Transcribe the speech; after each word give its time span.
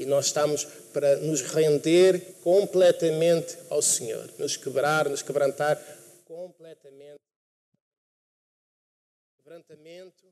e 0.00 0.06
nós 0.06 0.26
estamos 0.26 0.64
para 0.94 1.18
nos 1.18 1.42
render 1.42 2.40
completamente 2.42 3.58
ao 3.68 3.82
Senhor, 3.82 4.32
nos 4.38 4.56
quebrar, 4.56 5.06
nos 5.10 5.20
quebrantar 5.20 5.76
completamente. 6.24 7.18
Quebrantamento 9.36 10.26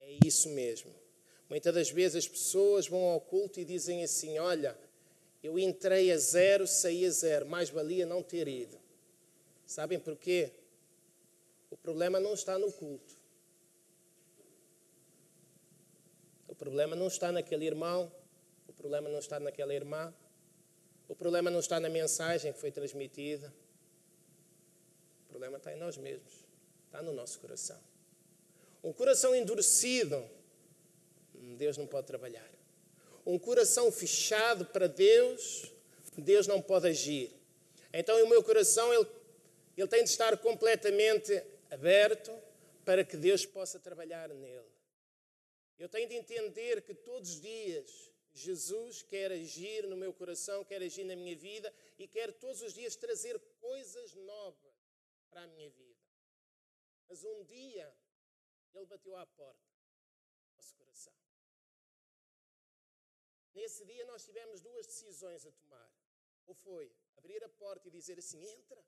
é 0.00 0.16
isso 0.24 0.48
mesmo. 0.50 0.94
Muitas 1.48 1.74
das 1.74 1.90
vezes 1.90 2.24
as 2.24 2.28
pessoas 2.28 2.86
vão 2.86 3.02
ao 3.06 3.20
culto 3.20 3.58
e 3.58 3.64
dizem 3.64 4.04
assim: 4.04 4.38
Olha, 4.38 4.78
eu 5.42 5.58
entrei 5.58 6.12
a 6.12 6.16
zero, 6.16 6.64
saí 6.68 7.04
a 7.04 7.10
zero, 7.10 7.46
mais 7.46 7.68
valia 7.68 8.06
não 8.06 8.22
ter 8.22 8.46
ido. 8.46 8.78
Sabem 9.66 9.98
porquê? 9.98 10.52
O 11.68 11.76
problema 11.76 12.20
não 12.20 12.34
está 12.34 12.56
no 12.56 12.70
culto. 12.70 13.12
O 16.46 16.54
problema 16.54 16.94
não 16.94 17.08
está 17.08 17.32
naquele 17.32 17.66
irmão, 17.66 18.12
problema 18.80 19.08
não 19.08 19.18
está 19.18 19.38
naquela 19.38 19.74
irmã, 19.74 20.12
o 21.08 21.14
problema 21.14 21.50
não 21.50 21.60
está 21.60 21.78
na 21.78 21.88
mensagem 21.88 22.52
que 22.52 22.58
foi 22.58 22.70
transmitida. 22.70 23.52
O 25.26 25.28
problema 25.28 25.58
está 25.58 25.72
em 25.72 25.76
nós 25.76 25.96
mesmos, 25.96 26.32
está 26.86 27.02
no 27.02 27.12
nosso 27.12 27.38
coração. 27.38 27.80
Um 28.82 28.92
coração 28.92 29.34
endurecido 29.34 30.24
Deus 31.60 31.76
não 31.76 31.86
pode 31.86 32.06
trabalhar. 32.06 32.50
Um 33.24 33.38
coração 33.38 33.92
fechado 33.92 34.64
para 34.64 34.86
Deus, 34.86 35.70
Deus 36.16 36.46
não 36.46 36.60
pode 36.60 36.88
agir. 36.88 37.30
Então, 37.92 38.22
o 38.24 38.28
meu 38.28 38.42
coração 38.42 38.92
ele, 38.94 39.06
ele 39.76 39.88
tem 39.88 40.02
de 40.02 40.10
estar 40.10 40.36
completamente 40.38 41.42
aberto 41.70 42.32
para 42.84 43.04
que 43.04 43.16
Deus 43.16 43.44
possa 43.44 43.78
trabalhar 43.78 44.28
nele. 44.30 44.64
Eu 45.78 45.88
tenho 45.88 46.08
de 46.08 46.14
entender 46.14 46.82
que 46.82 46.94
todos 46.94 47.30
os 47.30 47.40
dias 47.40 48.09
Jesus 48.40 49.02
quer 49.02 49.30
agir 49.32 49.86
no 49.86 49.96
meu 49.96 50.12
coração, 50.20 50.64
quer 50.64 50.82
agir 50.82 51.04
na 51.04 51.16
minha 51.16 51.36
vida 51.36 51.72
e 51.98 52.06
quer 52.08 52.32
todos 52.44 52.60
os 52.62 52.72
dias 52.72 52.96
trazer 52.96 53.38
coisas 53.68 54.14
novas 54.14 54.76
para 55.30 55.42
a 55.42 55.46
minha 55.46 55.70
vida. 55.70 56.04
Mas 57.08 57.22
um 57.24 57.44
dia 57.44 57.86
ele 58.74 58.86
bateu 58.86 59.14
à 59.16 59.26
porta 59.26 59.68
do 60.42 60.56
nosso 60.56 60.74
coração. 60.74 61.14
Nesse 63.54 63.84
dia 63.84 64.04
nós 64.06 64.24
tivemos 64.24 64.60
duas 64.60 64.86
decisões 64.86 65.44
a 65.44 65.52
tomar. 65.52 65.90
Ou 66.46 66.54
foi 66.54 66.92
abrir 67.16 67.42
a 67.44 67.48
porta 67.48 67.88
e 67.88 67.90
dizer 67.90 68.18
assim: 68.18 68.40
entra, 68.56 68.82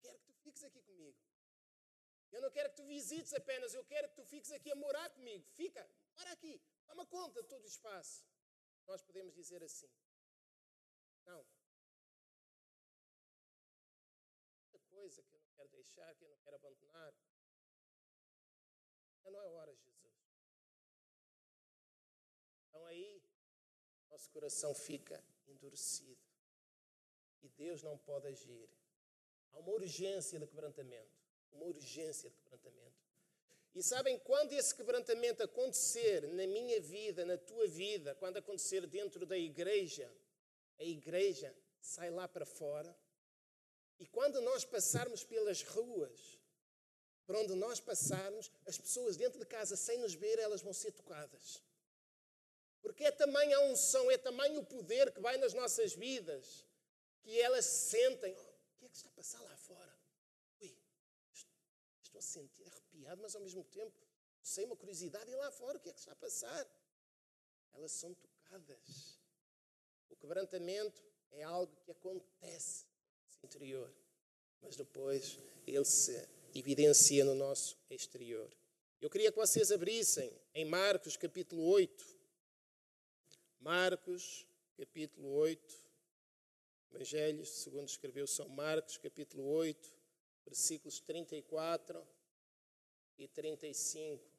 quero 0.00 0.18
que 0.18 0.26
tu 0.26 0.34
fiques 0.44 0.64
aqui 0.64 0.82
comigo. 0.82 1.18
Eu 2.32 2.40
não 2.40 2.50
quero 2.50 2.70
que 2.70 2.76
tu 2.76 2.84
visites 2.84 3.32
apenas, 3.34 3.74
eu 3.74 3.84
quero 3.84 4.08
que 4.08 4.14
tu 4.14 4.24
fiques 4.24 4.52
aqui 4.52 4.70
a 4.70 4.76
morar 4.76 5.08
comigo. 5.10 5.44
Fica, 5.50 5.88
mora 6.16 6.32
aqui, 6.32 6.60
toma 6.86 7.04
conta 7.06 7.42
de 7.42 7.48
todo 7.48 7.64
o 7.64 7.66
espaço. 7.66 8.24
Nós 8.90 9.02
podemos 9.02 9.32
dizer 9.32 9.62
assim: 9.62 9.88
não. 11.24 11.46
Muita 14.62 14.80
coisa 14.88 15.22
que 15.22 15.32
eu 15.32 15.38
não 15.38 15.50
quero 15.56 15.68
deixar, 15.68 16.12
que 16.16 16.24
eu 16.24 16.28
não 16.28 16.38
quero 16.38 16.56
abandonar. 16.56 17.14
Não 19.22 19.40
é 19.40 19.44
hora, 19.44 19.72
Jesus. 19.76 20.16
Então 22.66 22.84
aí 22.86 23.22
nosso 24.10 24.28
coração 24.30 24.74
fica 24.74 25.24
endurecido. 25.46 26.20
E 27.42 27.48
Deus 27.48 27.84
não 27.84 27.96
pode 27.96 28.26
agir. 28.26 28.68
Há 29.52 29.60
uma 29.60 29.70
urgência 29.70 30.40
de 30.40 30.48
quebrantamento. 30.48 31.16
Uma 31.52 31.66
urgência 31.66 32.28
de 32.28 32.36
quebrantamento. 32.40 32.99
E 33.74 33.82
sabem, 33.82 34.18
quando 34.18 34.52
esse 34.52 34.74
quebrantamento 34.74 35.42
acontecer 35.42 36.26
na 36.28 36.46
minha 36.46 36.80
vida, 36.80 37.24
na 37.24 37.38
tua 37.38 37.68
vida, 37.68 38.14
quando 38.16 38.36
acontecer 38.36 38.86
dentro 38.86 39.24
da 39.24 39.38
igreja, 39.38 40.12
a 40.78 40.84
igreja 40.84 41.54
sai 41.80 42.10
lá 42.10 42.26
para 42.26 42.44
fora. 42.44 42.96
E 43.98 44.06
quando 44.06 44.40
nós 44.40 44.64
passarmos 44.64 45.22
pelas 45.22 45.62
ruas, 45.62 46.38
por 47.24 47.36
onde 47.36 47.54
nós 47.54 47.78
passarmos, 47.78 48.50
as 48.66 48.76
pessoas 48.76 49.16
dentro 49.16 49.38
de 49.38 49.46
casa, 49.46 49.76
sem 49.76 49.98
nos 49.98 50.14
ver, 50.14 50.38
elas 50.38 50.62
vão 50.62 50.72
ser 50.72 50.90
tocadas. 50.90 51.62
Porque 52.82 53.04
é 53.04 53.12
tamanho 53.12 53.56
a 53.56 53.64
unção, 53.66 54.10
é 54.10 54.18
tamanho 54.18 54.60
o 54.60 54.66
poder 54.66 55.12
que 55.12 55.20
vai 55.20 55.36
nas 55.36 55.54
nossas 55.54 55.92
vidas, 55.92 56.66
que 57.20 57.40
elas 57.40 57.66
sentem: 57.66 58.34
oh, 58.36 58.40
o 58.40 58.78
que 58.78 58.86
é 58.86 58.88
que 58.88 58.96
está 58.96 59.08
a 59.08 59.12
passar 59.12 59.40
lá 59.42 59.56
fora? 59.56 59.96
Ui, 60.60 60.74
estou 62.02 62.18
a 62.18 62.22
sentir 62.22 62.79
mas 63.16 63.34
ao 63.34 63.42
mesmo 63.42 63.64
tempo 63.64 63.92
sei 64.42 64.64
uma 64.64 64.76
curiosidade 64.76 65.30
e 65.30 65.34
lá 65.34 65.50
fora 65.50 65.78
o 65.78 65.80
que 65.80 65.90
é 65.90 65.92
que 65.92 65.98
está 65.98 66.12
a 66.12 66.16
passar? 66.16 66.66
Elas 67.72 67.92
são 67.92 68.14
tocadas. 68.14 69.18
O 70.08 70.16
quebrantamento 70.16 71.02
é 71.30 71.42
algo 71.42 71.74
que 71.84 71.90
acontece 71.90 72.86
no 73.42 73.46
interior, 73.46 73.92
mas 74.60 74.76
depois 74.76 75.38
ele 75.66 75.84
se 75.84 76.28
evidencia 76.54 77.24
no 77.24 77.34
nosso 77.34 77.78
exterior. 77.88 78.50
Eu 79.00 79.08
queria 79.08 79.30
que 79.30 79.38
vocês 79.38 79.70
abrissem 79.70 80.32
em 80.54 80.64
Marcos 80.64 81.16
capítulo 81.16 81.62
8. 81.62 82.04
Marcos, 83.60 84.46
capítulo 84.76 85.28
8. 85.28 85.90
Evangelhos, 86.92 87.48
segundo 87.48 87.88
escreveu 87.88 88.26
São 88.26 88.48
Marcos, 88.48 88.98
capítulo 88.98 89.44
8, 89.44 89.88
versículos 90.44 90.98
34 90.98 92.04
e 93.20 93.28
35. 93.28 94.30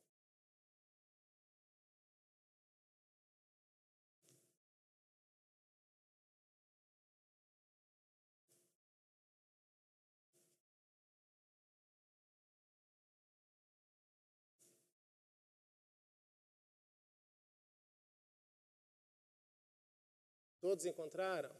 Todos 20.59 20.85
encontraram? 20.85 21.55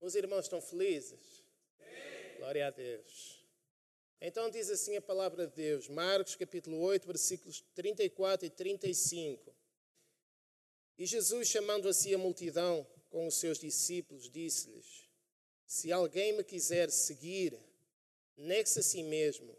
Os 0.00 0.16
irmãos 0.16 0.46
estão 0.46 0.60
felizes? 0.60 1.44
Sim. 1.78 2.36
Glória 2.38 2.66
a 2.66 2.70
Deus. 2.70 3.31
Então 4.24 4.48
diz 4.48 4.70
assim 4.70 4.96
a 4.96 5.02
palavra 5.02 5.48
de 5.48 5.56
Deus, 5.56 5.88
Marcos 5.88 6.36
capítulo 6.36 6.78
8, 6.78 7.04
versículos 7.08 7.60
34 7.74 8.46
e 8.46 8.50
35. 8.50 9.52
E 10.96 11.04
Jesus, 11.04 11.48
chamando 11.48 11.88
a 11.88 11.92
si 11.92 12.14
a 12.14 12.18
multidão 12.18 12.86
com 13.10 13.26
os 13.26 13.34
seus 13.34 13.58
discípulos, 13.58 14.30
disse-lhes: 14.30 15.10
Se 15.66 15.90
alguém 15.90 16.36
me 16.36 16.44
quiser 16.44 16.88
seguir, 16.88 17.58
negue-se 18.36 18.78
a 18.78 18.82
si 18.84 19.02
mesmo 19.02 19.58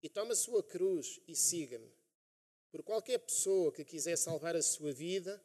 e 0.00 0.08
tome 0.08 0.30
a 0.30 0.36
sua 0.36 0.62
cruz 0.62 1.18
e 1.26 1.34
siga-me. 1.34 1.92
Por 2.70 2.84
qualquer 2.84 3.18
pessoa 3.18 3.72
que 3.72 3.84
quiser 3.84 4.16
salvar 4.16 4.54
a 4.54 4.62
sua 4.62 4.92
vida, 4.92 5.42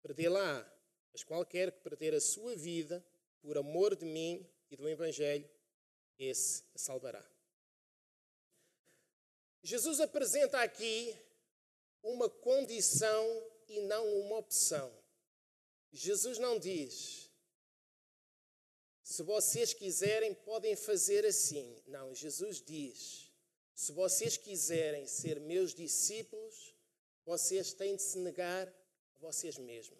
perdê-la 0.00 0.66
mas 1.12 1.22
qualquer 1.22 1.70
que 1.70 1.80
perder 1.80 2.14
a 2.14 2.20
sua 2.20 2.56
vida 2.56 3.04
por 3.42 3.58
amor 3.58 3.94
de 3.94 4.06
mim 4.06 4.48
e 4.70 4.76
do 4.76 4.88
Evangelho, 4.88 5.50
esse 6.18 6.64
a 6.74 6.78
salvará. 6.78 7.29
Jesus 9.62 10.00
apresenta 10.00 10.60
aqui 10.60 11.16
uma 12.02 12.28
condição 12.28 13.46
e 13.68 13.80
não 13.80 14.06
uma 14.20 14.38
opção. 14.38 14.92
Jesus 15.92 16.38
não 16.38 16.58
diz, 16.58 17.30
se 19.02 19.22
vocês 19.22 19.74
quiserem, 19.74 20.34
podem 20.34 20.76
fazer 20.76 21.26
assim. 21.26 21.82
Não, 21.86 22.14
Jesus 22.14 22.62
diz, 22.62 23.30
se 23.74 23.92
vocês 23.92 24.36
quiserem 24.36 25.06
ser 25.06 25.40
meus 25.40 25.74
discípulos, 25.74 26.74
vocês 27.24 27.72
têm 27.72 27.96
de 27.96 28.02
se 28.02 28.18
negar 28.18 28.68
a 28.68 29.18
vocês 29.18 29.58
mesmos. 29.58 29.98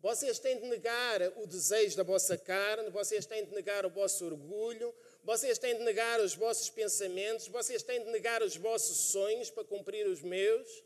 Vocês 0.00 0.38
têm 0.38 0.60
de 0.60 0.66
negar 0.68 1.20
o 1.38 1.46
desejo 1.46 1.96
da 1.96 2.02
vossa 2.02 2.36
carne, 2.36 2.90
vocês 2.90 3.26
têm 3.26 3.44
de 3.44 3.52
negar 3.52 3.84
o 3.84 3.90
vosso 3.90 4.24
orgulho, 4.24 4.94
vocês 5.28 5.58
têm 5.58 5.76
de 5.76 5.84
negar 5.84 6.22
os 6.22 6.34
vossos 6.34 6.70
pensamentos, 6.70 7.48
vocês 7.48 7.82
têm 7.82 8.02
de 8.02 8.10
negar 8.10 8.42
os 8.42 8.56
vossos 8.56 8.96
sonhos 9.12 9.50
para 9.50 9.62
cumprir 9.62 10.06
os 10.06 10.22
meus, 10.22 10.82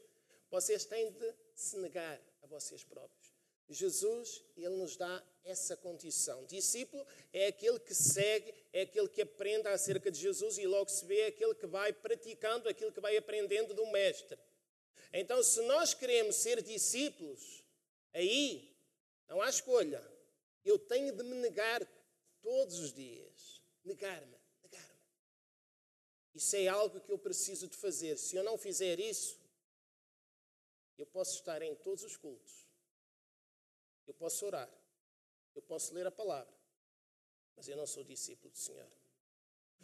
vocês 0.50 0.85
têm 0.85 1.12
de 1.12 1.35
se 1.55 1.77
negar 1.77 2.21
a 2.43 2.47
vocês 2.49 2.83
próprios. 2.83 3.33
Jesus, 3.69 4.43
ele 4.56 4.71
nos 4.71 4.97
dá 4.97 5.25
essa 5.44 5.77
condição. 5.77 6.44
Discípulo 6.47 7.06
é 7.33 7.47
aquele 7.47 7.79
que 7.79 7.94
segue, 7.94 8.53
é 8.73 8.81
aquele 8.81 9.06
que 9.06 9.23
aprende 9.23 9.69
acerca 9.69 10.11
de 10.11 10.19
Jesus 10.19 10.59
e 10.59 10.67
logo 10.67 10.91
se 10.91 11.05
vê 11.05 11.21
é 11.21 11.27
aquele 11.29 11.55
que 11.55 11.69
vai 11.69 11.93
praticando 11.93 12.69
aquilo 12.69 12.91
que 12.91 13.00
vai 13.00 13.17
aprendendo 13.17 13.73
do 13.73 13.87
Mestre. 13.93 14.37
Então, 15.12 15.41
se 15.44 15.62
nós 15.62 15.94
queremos 15.94 16.35
ser 16.35 16.61
discípulos, 16.62 17.65
aí 18.12 18.77
não 19.29 19.41
há 19.41 19.49
escolha. 19.49 20.03
Eu 20.65 20.81
tenho 20.81 21.12
de 21.12 21.23
me 21.23 21.37
negar 21.37 21.81
todos 22.43 22.81
os 22.81 22.93
dias. 22.93 23.51
Negar-me, 23.84 24.38
negar-me. 24.62 25.00
Isso 26.34 26.56
é 26.56 26.69
algo 26.69 27.00
que 27.00 27.11
eu 27.11 27.19
preciso 27.19 27.69
de 27.69 27.76
fazer. 27.76 28.17
Se 28.17 28.37
eu 28.37 28.43
não 28.43 28.56
fizer 28.56 28.99
isso, 29.00 29.38
eu 30.99 31.06
posso 31.06 31.34
estar 31.37 31.62
em 31.62 31.75
todos 31.75 32.05
os 32.05 32.17
cultos. 32.17 32.67
posso 34.19 34.46
orar, 34.46 34.70
eu 35.55 35.62
posso 35.62 35.93
ler 35.94 36.06
a 36.06 36.11
palavra, 36.11 36.55
mas 37.56 37.67
eu 37.67 37.76
não 37.76 37.87
sou 37.87 38.05
discípulo 38.05 38.52
do 38.52 38.58
Senhor. 38.58 38.88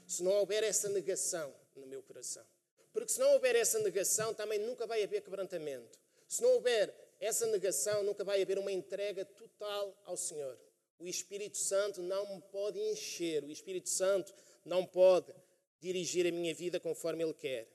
Se 0.07 0.23
não 0.23 0.33
houver 0.33 0.63
essa 0.63 0.89
negação 0.89 1.53
no 1.75 1.87
meu 1.87 2.03
coração. 2.03 2.47
Porque 2.93 3.13
se 3.13 3.19
não 3.19 3.33
houver 3.33 3.57
essa 3.57 3.79
negação, 3.81 4.33
também 4.35 4.59
nunca 4.59 4.87
vai 4.87 5.03
haver 5.03 5.23
quebrantamento. 5.23 5.99
Se 6.27 6.43
não 6.43 6.51
houver 6.55 6.95
essa 7.19 7.47
negação, 7.47 8.03
nunca 8.03 8.23
vai 8.23 8.41
haver 8.43 8.59
uma 8.59 8.71
entrega 8.71 9.25
total 9.25 10.01
ao 10.05 10.17
Senhor. 10.17 10.59
O 10.99 11.07
Espírito 11.07 11.57
Santo 11.57 12.03
não 12.03 12.35
me 12.35 12.43
pode 12.43 12.79
encher, 12.79 13.45
o 13.45 13.51
Espírito 13.51 13.89
Santo 13.89 14.35
não 14.65 14.85
pode 14.85 15.33
dirigir 15.81 16.27
a 16.27 16.33
minha 16.33 16.55
vida 16.55 16.81
conforme 16.81 17.23
Ele 17.23 17.35
quer. 17.35 17.69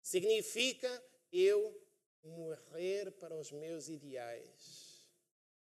Significa 0.00 1.04
eu 1.32 1.84
morrer 2.22 3.10
para 3.12 3.34
os 3.34 3.50
meus 3.50 3.88
ideais, 3.88 5.04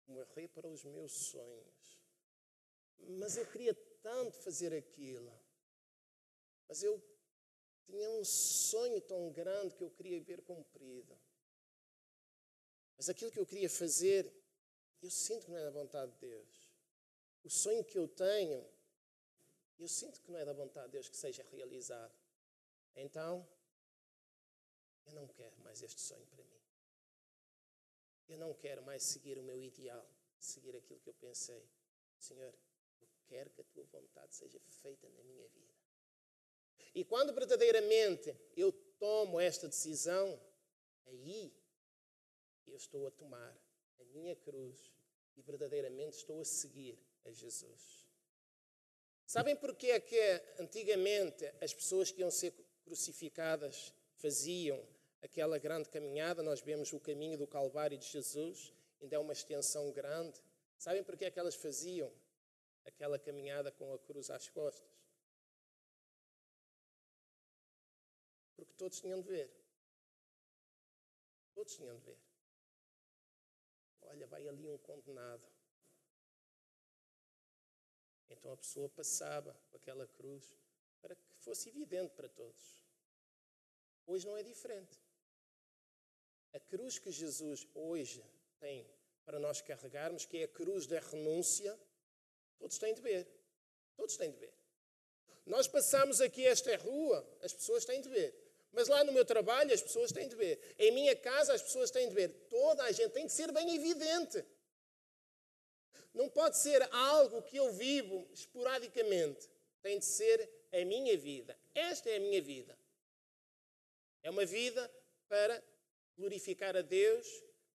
morrer 0.07 0.49
para 0.49 0.69
os 0.69 0.85
meus 0.85 1.13
sonhos. 1.13 2.01
Mas 3.19 3.37
eu 3.37 3.47
queria 3.47 3.75
tanto 4.03 4.37
fazer 4.39 4.73
aquilo. 4.73 5.33
Mas 6.69 6.83
eu 6.83 7.03
tinha 7.85 8.09
um 8.11 8.25
sonho 8.25 9.01
tão 9.01 9.31
grande 9.33 9.75
que 9.75 9.83
eu 9.83 9.91
queria 9.91 10.21
ver 10.21 10.43
cumprido. 10.43 11.19
Mas 12.97 13.09
aquilo 13.09 13.31
que 13.33 13.41
eu 13.41 13.47
queria 13.47 13.69
fazer, 13.69 14.33
eu 15.03 15.11
sinto 15.11 15.47
que 15.47 15.51
não 15.51 15.59
é 15.59 15.65
da 15.65 15.71
vontade 15.71 16.13
de 16.13 16.19
Deus. 16.19 16.71
O 17.43 17.51
sonho 17.51 17.85
que 17.85 17.99
eu 17.99 18.07
tenho, 18.07 18.67
eu 19.79 19.89
sinto 19.89 20.21
que 20.21 20.31
não 20.31 20.39
é 20.39 20.45
da 20.45 20.53
vontade 20.53 20.87
de 20.87 20.93
Deus 20.93 21.09
que 21.09 21.17
seja 21.17 21.43
realizado. 21.45 22.15
Então, 22.95 23.47
eu 25.07 25.15
não 25.15 25.27
quero 25.29 25.59
mais 25.61 25.83
este 25.83 26.01
sonho 26.01 26.27
para 26.27 26.45
mim. 26.45 26.61
Eu 28.29 28.39
não 28.39 28.55
quero 28.55 28.83
mais 28.83 29.03
seguir 29.03 29.39
o 29.39 29.43
meu 29.43 29.61
ideal, 29.61 30.07
seguir 30.39 30.77
aquilo 30.77 31.01
que 31.01 31.09
eu 31.09 31.15
pensei. 31.15 31.69
Senhor, 32.19 32.55
eu 33.01 33.09
quero 33.27 33.51
que 33.51 33.61
a 33.61 33.65
tua 33.65 33.85
vontade 33.85 34.35
seja 34.35 34.61
feita 34.83 35.09
na 35.09 35.23
minha 35.25 35.49
vida. 35.49 35.75
E 36.95 37.05
quando 37.05 37.33
verdadeiramente 37.33 38.37
eu 38.57 38.73
tomo 38.99 39.41
esta 39.41 39.67
decisão, 39.67 40.41
aí 41.07 41.53
eu 42.67 42.77
estou 42.77 43.07
a 43.07 43.11
tomar 43.11 43.57
a 44.01 44.05
minha 44.07 44.35
cruz 44.37 44.93
e 45.37 45.43
verdadeiramente 45.43 46.17
estou 46.17 46.41
a 46.41 46.45
seguir 46.45 46.99
a 47.25 47.31
Jesus. 47.31 48.07
Sabem 49.27 49.55
porquê 49.55 49.93
é 49.93 50.01
que 50.01 50.21
antigamente 50.59 51.45
as 51.61 51.73
pessoas 51.73 52.11
que 52.11 52.21
iam 52.21 52.31
ser 52.31 52.53
crucificadas 52.83 53.95
faziam 54.17 54.85
aquela 55.23 55.59
grande 55.59 55.89
caminhada? 55.89 56.43
Nós 56.43 56.61
vemos 56.61 56.93
o 56.93 56.99
caminho 56.99 57.39
do 57.39 57.47
Calvário 57.47 57.97
de 57.97 58.07
Jesus, 58.07 58.73
ainda 59.01 59.17
é 59.17 59.19
uma 59.19 59.33
extensão 59.33 59.93
grande. 59.93 60.41
Sabem 60.77 61.05
porquê 61.05 61.27
é 61.27 61.31
que 61.31 61.39
elas 61.39 61.55
faziam 61.55 62.13
aquela 62.85 63.19
caminhada 63.19 63.71
com 63.71 63.93
a 63.93 63.99
cruz 63.99 64.31
às 64.31 64.49
costas? 64.49 64.91
Porque 68.57 68.75
todos 68.75 69.01
tinham 69.01 69.21
de 69.21 69.29
ver. 69.29 69.51
Todos 71.55 71.77
tinham 71.77 71.97
de 71.97 72.05
ver. 72.05 72.30
Olha, 74.11 74.27
vai 74.27 74.47
ali 74.49 74.67
um 74.67 74.77
condenado. 74.79 75.47
Então 78.29 78.53
a 78.53 78.57
pessoa 78.57 78.89
passava 78.89 79.55
com 79.71 79.77
aquela 79.77 80.07
cruz 80.07 80.57
para 81.01 81.15
que 81.15 81.33
fosse 81.37 81.69
evidente 81.69 82.15
para 82.15 82.29
todos. 82.29 82.85
Hoje 84.07 84.27
não 84.27 84.37
é 84.37 84.43
diferente. 84.43 85.01
A 86.53 86.59
cruz 86.59 86.99
que 86.99 87.13
Jesus 87.13 87.69
hoje 87.75 88.25
tem 88.59 88.85
para 89.25 89.39
nós 89.39 89.61
carregarmos, 89.61 90.25
que 90.25 90.39
é 90.39 90.45
a 90.45 90.49
cruz 90.49 90.87
da 90.87 90.99
renúncia, 90.99 91.79
todos 92.59 92.79
têm 92.79 92.93
de 92.93 93.01
ver. 93.01 93.29
Todos 93.97 94.17
têm 94.17 94.33
de 94.33 94.39
ver. 94.39 94.55
Nós 95.47 95.69
passamos 95.69 96.21
aqui 96.21 96.45
esta 96.45 96.77
rua, 96.79 97.25
as 97.43 97.53
pessoas 97.53 97.85
têm 97.85 98.01
de 98.01 98.09
ver. 98.09 98.35
Mas 98.73 98.89
lá 98.89 99.03
no 99.03 99.13
meu 99.13 99.25
trabalho 99.25 99.73
as 99.73 99.83
pessoas 99.83 100.13
têm 100.13 100.29
de 100.29 100.37
ver. 100.37 100.61
Em 100.79 100.93
minha 100.93 101.17
casa 101.17 101.53
as 101.53 101.63
pessoas 101.63 101.91
têm 101.91 102.09
de 102.09 102.15
ver. 102.15 102.29
Toda 102.49 102.85
a 102.85 102.93
gente 102.93 103.13
tem 103.13 103.27
de 103.27 103.33
ser 103.33 103.51
bem 103.53 103.75
evidente. 103.75 104.45
Não 106.15 106.29
pode 106.29 106.57
ser 106.59 106.83
algo 106.93 107.43
que 107.43 107.57
eu 107.57 107.73
vivo 107.73 108.29
esporadicamente. 108.33 109.49
Tem 109.83 109.99
de 109.99 110.05
ser 110.05 110.49
a 110.73 110.85
minha 110.85 111.17
vida. 111.17 111.59
Esta 111.75 112.11
é 112.11 112.17
a 112.17 112.21
minha 112.21 112.41
vida. 112.41 112.79
É 114.23 114.31
uma 114.31 114.45
vida 114.45 114.91
para 115.29 115.63
glorificar 116.17 116.77
a 116.77 116.83
Deus, 116.83 117.27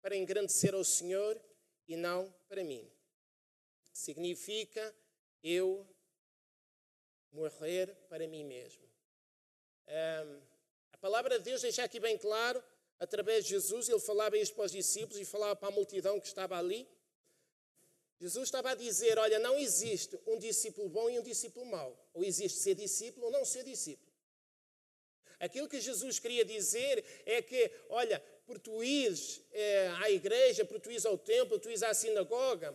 para 0.02 0.16
engrandecer 0.16 0.74
ao 0.74 0.84
Senhor 0.84 1.40
e 1.88 1.96
não 1.96 2.32
para 2.48 2.62
mim. 2.62 2.90
Significa 3.92 4.94
eu 5.42 5.88
morrer 7.32 7.94
para 8.08 8.26
mim 8.26 8.44
mesmo. 8.44 8.84
Um, 9.88 10.53
palavra 11.04 11.38
de 11.38 11.44
Deus 11.44 11.60
deixa 11.60 11.84
aqui 11.84 12.00
bem 12.00 12.16
claro, 12.16 12.64
através 12.98 13.44
de 13.44 13.50
Jesus, 13.50 13.90
ele 13.90 14.00
falava 14.00 14.38
isto 14.38 14.54
para 14.54 14.64
os 14.64 14.72
discípulos 14.72 15.20
e 15.20 15.24
falava 15.26 15.54
para 15.54 15.68
a 15.68 15.70
multidão 15.70 16.18
que 16.18 16.26
estava 16.26 16.56
ali. 16.56 16.88
Jesus 18.18 18.44
estava 18.44 18.70
a 18.70 18.74
dizer: 18.74 19.18
Olha, 19.18 19.38
não 19.38 19.58
existe 19.58 20.18
um 20.26 20.38
discípulo 20.38 20.88
bom 20.88 21.10
e 21.10 21.18
um 21.18 21.22
discípulo 21.22 21.66
mau. 21.66 21.90
Ou 22.14 22.24
existe 22.24 22.58
ser 22.58 22.74
discípulo 22.74 23.26
ou 23.26 23.32
não 23.32 23.44
ser 23.44 23.64
discípulo. 23.64 24.10
Aquilo 25.38 25.68
que 25.68 25.78
Jesus 25.78 26.18
queria 26.18 26.42
dizer 26.42 27.04
é 27.26 27.42
que, 27.42 27.70
olha, 27.90 28.18
por 28.46 28.58
tu 28.58 28.82
ires 28.82 29.42
é, 29.52 29.88
à 30.02 30.10
igreja, 30.10 30.64
por 30.64 30.80
tu 30.80 30.90
ires 30.90 31.04
ao 31.04 31.18
templo, 31.18 31.58
tu 31.58 31.68
ires 31.68 31.82
à 31.82 31.92
sinagoga, 31.92 32.74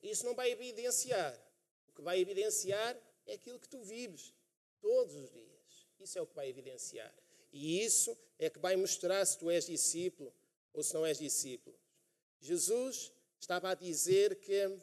isso 0.00 0.24
não 0.24 0.34
vai 0.36 0.52
evidenciar. 0.52 1.34
O 1.88 1.92
que 1.92 2.02
vai 2.02 2.20
evidenciar 2.20 2.96
é 3.26 3.32
aquilo 3.32 3.58
que 3.58 3.68
tu 3.68 3.82
vives 3.82 4.32
todos 4.80 5.16
os 5.16 5.28
dias. 5.32 5.88
Isso 5.98 6.16
é 6.16 6.22
o 6.22 6.26
que 6.26 6.36
vai 6.36 6.48
evidenciar. 6.48 7.12
E 7.52 7.82
isso 7.82 8.16
é 8.38 8.50
que 8.50 8.58
vai 8.58 8.76
mostrar 8.76 9.24
se 9.24 9.38
tu 9.38 9.50
és 9.50 9.66
discípulo 9.66 10.32
ou 10.72 10.82
se 10.82 10.94
não 10.94 11.04
és 11.04 11.18
discípulo. 11.18 11.78
Jesus 12.40 13.12
estava 13.40 13.70
a 13.70 13.74
dizer 13.74 14.38
que 14.40 14.78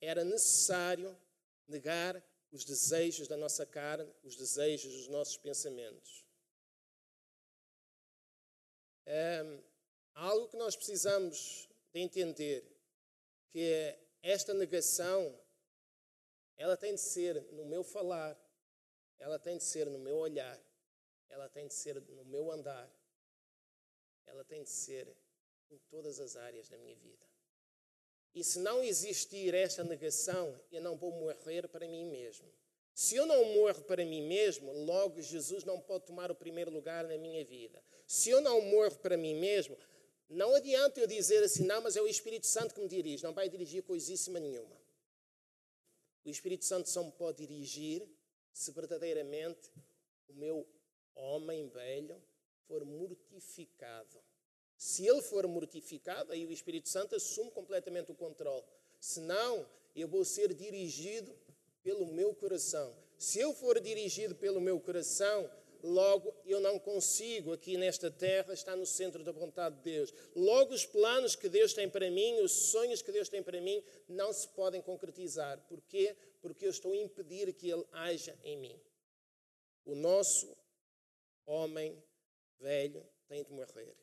era 0.00 0.24
necessário 0.24 1.16
negar 1.68 2.22
os 2.50 2.64
desejos 2.64 3.28
da 3.28 3.36
nossa 3.36 3.64
carne, 3.64 4.12
os 4.24 4.36
desejos 4.36 4.92
dos 4.92 5.08
nossos 5.08 5.36
pensamentos. 5.36 6.24
É 9.06 9.42
algo 10.14 10.48
que 10.48 10.56
nós 10.56 10.74
precisamos 10.74 11.68
de 11.92 12.00
entender 12.00 12.64
que 13.48 13.96
esta 14.22 14.52
negação 14.54 15.38
ela 16.56 16.76
tem 16.76 16.94
de 16.94 17.00
ser 17.00 17.42
no 17.52 17.64
meu 17.64 17.82
falar, 17.82 18.38
ela 19.18 19.38
tem 19.38 19.56
de 19.56 19.64
ser 19.64 19.88
no 19.88 19.98
meu 19.98 20.16
olhar, 20.16 20.60
ela 21.30 21.48
tem 21.48 21.66
de 21.66 21.74
ser 21.74 22.00
no 22.00 22.24
meu 22.24 22.50
andar, 22.50 22.90
ela 24.26 24.44
tem 24.44 24.62
de 24.62 24.70
ser 24.70 25.08
em 25.70 25.78
todas 25.88 26.20
as 26.20 26.36
áreas 26.36 26.68
da 26.68 26.76
minha 26.76 26.94
vida. 26.96 27.26
E 28.34 28.44
se 28.44 28.58
não 28.58 28.82
existir 28.82 29.54
esta 29.54 29.82
negação, 29.82 30.60
eu 30.70 30.80
não 30.80 30.96
vou 30.96 31.10
morrer 31.12 31.66
para 31.68 31.86
mim 31.86 32.04
mesmo. 32.06 32.46
Se 32.94 33.16
eu 33.16 33.26
não 33.26 33.44
morro 33.54 33.82
para 33.84 34.04
mim 34.04 34.22
mesmo, 34.22 34.72
logo 34.84 35.20
Jesus 35.22 35.64
não 35.64 35.80
pode 35.80 36.06
tomar 36.06 36.30
o 36.30 36.34
primeiro 36.34 36.70
lugar 36.70 37.04
na 37.04 37.16
minha 37.16 37.44
vida. 37.44 37.82
Se 38.06 38.30
eu 38.30 38.40
não 38.40 38.60
morro 38.60 38.96
para 38.98 39.16
mim 39.16 39.34
mesmo, 39.34 39.76
não 40.28 40.54
adianta 40.54 41.00
eu 41.00 41.06
dizer 41.06 41.42
assim, 41.42 41.64
não, 41.64 41.80
mas 41.80 41.96
é 41.96 42.02
o 42.02 42.06
Espírito 42.06 42.46
Santo 42.46 42.74
que 42.74 42.80
me 42.80 42.88
dirige. 42.88 43.24
Não 43.24 43.32
vai 43.32 43.48
dirigir 43.48 43.82
coisíssima 43.82 44.38
nenhuma. 44.38 44.76
O 46.24 46.28
Espírito 46.28 46.64
Santo 46.64 46.88
só 46.88 47.02
me 47.02 47.12
pode 47.12 47.46
dirigir 47.46 48.06
se 48.52 48.70
verdadeiramente 48.70 49.72
o 50.28 50.34
meu 50.34 50.68
homem 51.14 51.68
velho 51.68 52.20
for 52.66 52.84
mortificado. 52.84 54.22
Se 54.76 55.06
ele 55.06 55.20
for 55.22 55.46
mortificado, 55.46 56.32
aí 56.32 56.46
o 56.46 56.52
Espírito 56.52 56.88
Santo 56.88 57.14
assume 57.14 57.50
completamente 57.50 58.10
o 58.10 58.14
controle. 58.14 58.64
Senão, 58.98 59.66
eu 59.94 60.08
vou 60.08 60.24
ser 60.24 60.54
dirigido 60.54 61.34
pelo 61.82 62.06
meu 62.06 62.34
coração. 62.34 62.94
Se 63.18 63.38
eu 63.38 63.52
for 63.52 63.78
dirigido 63.80 64.34
pelo 64.34 64.60
meu 64.60 64.80
coração, 64.80 65.50
logo 65.82 66.34
eu 66.46 66.60
não 66.60 66.78
consigo 66.78 67.52
aqui 67.52 67.76
nesta 67.76 68.10
terra 68.10 68.52
estar 68.52 68.76
no 68.76 68.86
centro 68.86 69.22
da 69.22 69.32
vontade 69.32 69.76
de 69.76 69.82
Deus. 69.82 70.14
Logo 70.34 70.72
os 70.72 70.86
planos 70.86 71.36
que 71.36 71.48
Deus 71.48 71.74
tem 71.74 71.88
para 71.88 72.10
mim, 72.10 72.40
os 72.40 72.52
sonhos 72.52 73.02
que 73.02 73.12
Deus 73.12 73.28
tem 73.28 73.42
para 73.42 73.60
mim, 73.60 73.82
não 74.08 74.32
se 74.32 74.48
podem 74.48 74.80
concretizar. 74.80 75.58
Porquê? 75.68 76.16
Porque 76.40 76.64
eu 76.64 76.70
estou 76.70 76.92
a 76.92 76.96
impedir 76.96 77.52
que 77.52 77.68
Ele 77.68 77.84
haja 77.92 78.38
em 78.44 78.56
mim. 78.56 78.80
O 79.84 79.94
nosso 79.94 80.56
homem 81.46 82.02
velho 82.58 83.06
tem 83.26 83.42
de 83.42 83.52
morrer 83.52 83.96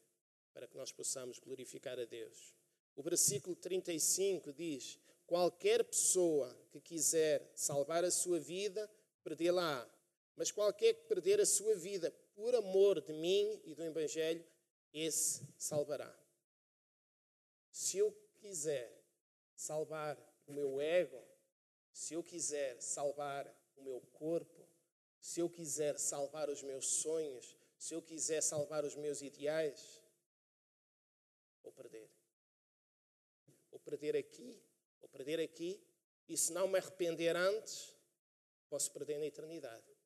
para 0.54 0.68
que 0.68 0.76
nós 0.76 0.92
possamos 0.92 1.38
glorificar 1.40 2.00
a 2.00 2.06
Deus. 2.06 2.56
O 2.96 3.04
versículo 3.04 3.56
35 3.56 4.52
diz: 4.52 5.00
Qualquer 5.28 5.84
pessoa 5.84 6.58
que 6.72 6.82
quiser 6.82 7.52
salvar 7.54 8.04
a 8.04 8.10
sua 8.10 8.40
vida, 8.40 8.90
perdê-la. 9.24 9.88
Mas 10.36 10.52
qualquer 10.52 10.94
que 10.94 11.04
perder 11.04 11.40
a 11.40 11.46
sua 11.46 11.76
vida 11.76 12.12
por 12.36 12.56
amor 12.56 13.02
de 13.02 13.14
mim 13.14 13.62
e 13.66 13.74
do 13.74 13.84
Evangelho, 13.84 14.46
esse 14.94 15.48
salvará. 15.58 16.16
Se 17.72 17.98
eu 17.98 18.12
quiser 18.36 19.04
salvar 19.56 20.18
o 20.48 20.54
meu 20.54 20.80
ego, 20.80 21.24
se 21.92 22.14
eu 22.14 22.24
quiser 22.24 22.82
salvar 22.82 23.52
o 23.76 23.84
meu 23.84 24.00
corpo, 24.14 24.67
se 25.28 25.42
eu 25.42 25.50
quiser 25.50 26.00
salvar 26.00 26.50
os 26.50 26.64
meus 26.64 26.88
sonhos, 26.88 27.58
se 27.78 27.94
eu 27.94 28.02
quiser 28.02 28.42
salvar 28.42 28.86
os 28.86 28.96
meus 28.96 29.22
ideais, 29.22 30.02
vou 31.62 31.74
perder. 31.74 32.10
Vou 33.70 33.78
perder 33.78 34.16
aqui, 34.16 34.58
vou 35.02 35.10
perder 35.10 35.42
aqui, 35.42 35.86
e 36.30 36.38
se 36.38 36.54
não 36.54 36.70
me 36.70 36.78
arrepender 36.78 37.36
antes, 37.36 37.94
posso 38.70 38.90
perder 38.94 39.20
na 39.20 39.26
eternidade. 39.26 39.98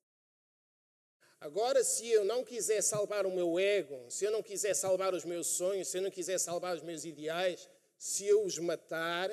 Agora, 1.38 1.84
se 1.84 2.08
eu 2.10 2.24
não 2.24 2.44
quiser 2.44 2.82
salvar 2.82 3.24
o 3.24 3.30
meu 3.32 3.60
ego, 3.60 4.10
se 4.10 4.24
eu 4.24 4.32
não 4.32 4.42
quiser 4.42 4.74
salvar 4.74 5.14
os 5.14 5.24
meus 5.24 5.46
sonhos, 5.46 5.86
se 5.86 5.98
eu 5.98 6.02
não 6.02 6.10
quiser 6.10 6.38
salvar 6.38 6.74
os 6.74 6.82
meus 6.82 7.04
ideais, 7.04 7.70
se 7.96 8.26
eu 8.26 8.44
os 8.44 8.58
matar, 8.58 9.30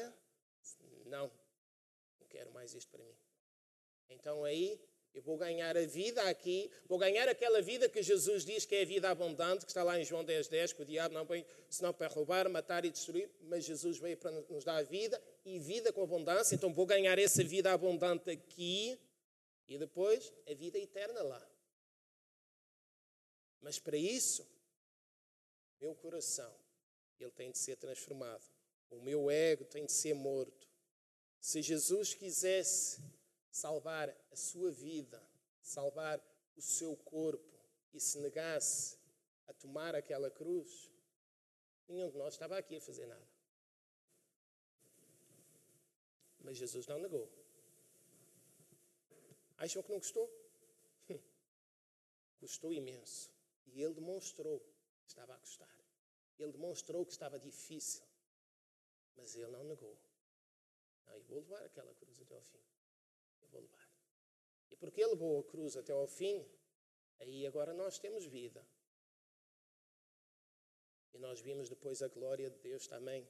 não, 1.08 1.32
não 2.20 2.28
quero 2.28 2.52
mais 2.52 2.76
isto 2.76 2.92
para 2.92 3.04
mim. 3.04 3.18
Então 4.08 4.44
aí 4.44 4.80
eu 5.14 5.22
vou 5.22 5.38
ganhar 5.38 5.76
a 5.76 5.86
vida 5.86 6.22
aqui, 6.30 6.70
vou 6.88 6.98
ganhar 6.98 7.28
aquela 7.28 7.62
vida 7.62 7.90
que 7.90 8.02
Jesus 8.02 8.46
diz 8.46 8.66
que 8.66 8.76
é 8.76 8.84
a 8.84 8.86
vida 8.86 9.10
abundante, 9.10 9.66
que 9.66 9.72
está 9.72 9.84
lá 9.84 10.00
em 10.00 10.06
João 10.06 10.24
10, 10.24 10.48
10, 10.48 10.74
que 10.74 10.82
o 10.82 10.86
diabo 10.86 11.14
não 11.14 11.26
veio 11.26 11.46
senão 11.70 11.94
para 11.94 12.08
roubar, 12.08 12.48
matar 12.50 12.86
e 12.86 12.92
destruir, 12.92 13.30
mas 13.42 13.66
Jesus 13.66 13.98
veio 13.98 14.18
para 14.18 14.32
nos 14.32 14.64
dar 14.64 14.78
a 14.78 14.84
vida 14.84 15.22
e 15.46 15.60
vida 15.60 15.92
com 15.92 16.04
abundância, 16.04 16.56
então 16.56 16.72
vou 16.72 16.86
ganhar 16.86 17.18
essa 17.18 17.44
vida 17.44 17.72
abundante 17.72 18.30
aqui 18.30 19.00
e 19.68 19.78
depois 19.78 20.32
a 20.48 20.54
vida 20.54 20.78
eterna 20.78 21.22
lá. 21.24 21.50
Mas 23.62 23.80
para 23.80 23.98
isso, 23.98 24.48
meu 25.80 25.96
coração, 25.96 26.54
ele 27.20 27.32
tem 27.32 27.52
de 27.52 27.58
ser 27.58 27.76
transformado. 27.76 28.44
O 28.90 29.02
meu 29.02 29.30
ego 29.30 29.66
tem 29.66 29.86
de 29.86 29.92
ser 29.92 30.14
morto. 30.14 30.68
Se 31.40 31.62
Jesus 31.62 32.14
quisesse 32.14 33.02
salvar 33.52 34.16
a 34.32 34.36
sua 34.36 34.72
vida, 34.72 35.22
salvar 35.62 36.20
o 36.56 36.62
seu 36.62 36.96
corpo 36.98 37.58
e 37.94 38.00
se 38.00 38.20
negasse 38.20 38.98
a 39.48 39.54
tomar 39.54 39.96
aquela 39.96 40.30
cruz, 40.30 40.90
nenhum 41.88 42.10
de 42.10 42.18
nós 42.18 42.34
estava 42.34 42.58
aqui 42.58 42.78
a 42.78 42.82
fazer 42.82 43.06
nada. 43.08 43.28
Mas 46.42 46.58
Jesus 46.58 46.88
não 46.88 47.00
negou. 47.00 47.30
Acham 49.58 49.84
que 49.84 49.92
não 49.92 50.00
custou? 50.00 50.30
Custou 52.40 52.72
imenso. 52.74 53.30
E 53.68 53.82
ele 53.82 53.94
demonstrou 53.94 54.60
que 55.04 55.10
estava 55.10 55.34
a 55.36 55.38
custar. 55.38 55.78
Ele 56.38 56.52
demonstrou 56.52 57.06
que 57.06 57.12
estava 57.12 57.38
difícil. 57.38 58.04
Mas 59.18 59.36
ele 59.36 59.52
não 59.52 59.64
negou. 59.66 59.98
Não, 61.06 61.14
eu 61.14 61.24
vou 61.24 61.40
levar 61.40 61.64
aquela 61.64 61.94
cruz 61.96 62.20
até 62.22 62.34
ao 62.36 62.42
fim. 62.42 62.69
Eu 63.50 63.52
vou 63.52 63.62
levar. 63.62 63.90
E 64.70 64.76
porque 64.76 65.02
ele 65.02 65.12
levou 65.12 65.40
a 65.40 65.44
cruz 65.44 65.76
até 65.76 65.92
ao 65.92 66.08
fim, 66.08 66.46
aí 67.20 67.46
agora 67.48 67.74
nós 67.74 67.98
temos 67.98 68.26
vida. 68.26 68.66
E 71.14 71.18
nós 71.18 71.42
vimos 71.42 71.68
depois 71.68 72.02
a 72.02 72.08
glória 72.08 72.50
de 72.50 72.60
Deus 72.60 72.88
também, 72.88 73.28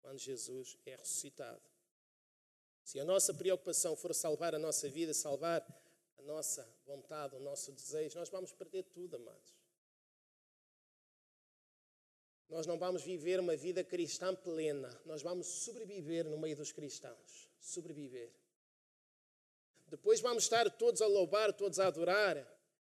quando 0.00 0.18
Jesus 0.18 0.76
é 0.84 0.96
ressuscitado. 0.96 1.62
Se 2.82 2.98
a 2.98 3.04
nossa 3.04 3.32
preocupação 3.32 3.94
for 3.94 4.12
salvar 4.12 4.54
a 4.54 4.58
nossa 4.58 4.88
vida, 4.88 5.14
salvar 5.14 5.64
a 6.18 6.22
nossa 6.22 6.68
vontade, 6.84 7.36
o 7.36 7.40
nosso 7.40 7.70
desejo, 7.70 8.18
nós 8.18 8.28
vamos 8.28 8.52
perder 8.52 8.82
tudo, 8.84 9.16
amados. 9.16 9.62
Nós 12.48 12.66
não 12.66 12.76
vamos 12.76 13.02
viver 13.02 13.40
uma 13.40 13.56
vida 13.56 13.82
cristã 13.82 14.34
plena, 14.34 15.00
nós 15.06 15.22
vamos 15.22 15.46
sobreviver 15.46 16.28
no 16.28 16.36
meio 16.36 16.56
dos 16.56 16.70
cristãos. 16.70 17.48
Sobreviver. 17.58 18.30
Depois 19.92 20.20
vamos 20.20 20.44
estar 20.44 20.70
todos 20.70 21.02
a 21.02 21.06
louvar, 21.06 21.52
todos 21.52 21.78
a 21.78 21.86
adorar, 21.86 22.34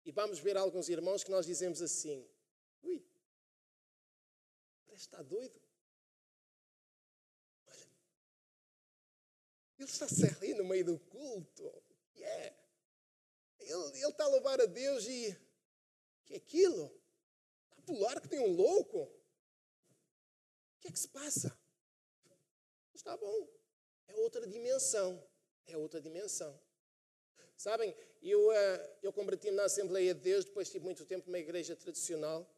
e 0.03 0.11
vamos 0.11 0.39
ver 0.39 0.57
alguns 0.57 0.89
irmãos 0.89 1.23
que 1.23 1.29
nós 1.29 1.45
dizemos 1.45 1.79
assim: 1.79 2.27
ui, 2.81 3.05
parece 4.87 5.07
que 5.07 5.13
está 5.13 5.21
doido. 5.21 5.61
Olha, 7.67 7.87
ele 9.77 9.87
está-se 9.87 10.25
a 10.25 10.29
rir 10.29 10.55
no 10.55 10.63
meio 10.63 10.83
do 10.83 10.97
culto. 10.97 11.83
Yeah. 12.15 12.57
Ele, 13.59 13.99
ele 13.99 14.09
está 14.09 14.23
a 14.23 14.29
louvar 14.29 14.59
a 14.59 14.65
Deus 14.65 15.05
e. 15.05 15.39
que 16.25 16.33
é 16.33 16.37
aquilo? 16.37 16.85
Está 17.65 17.77
a 17.77 17.81
pular 17.83 18.19
que 18.19 18.29
tem 18.29 18.39
um 18.39 18.51
louco 18.51 19.15
que 20.81 20.87
é 20.87 20.91
que 20.91 20.99
se 20.99 21.07
passa? 21.09 21.55
Está 22.95 23.15
bom. 23.15 23.47
É 24.07 24.15
outra 24.15 24.47
dimensão. 24.47 25.23
É 25.67 25.77
outra 25.77 26.01
dimensão. 26.01 26.59
Sabem, 27.57 27.95
eu, 28.21 28.51
eh, 28.51 28.97
eu 29.01 29.13
converti-me 29.13 29.55
na 29.55 29.63
Assembleia 29.63 30.13
de 30.13 30.21
Deus, 30.21 30.45
depois 30.45 30.69
tive 30.69 30.83
muito 30.83 31.05
tempo 31.05 31.27
numa 31.27 31.39
igreja 31.39 31.75
tradicional. 31.75 32.49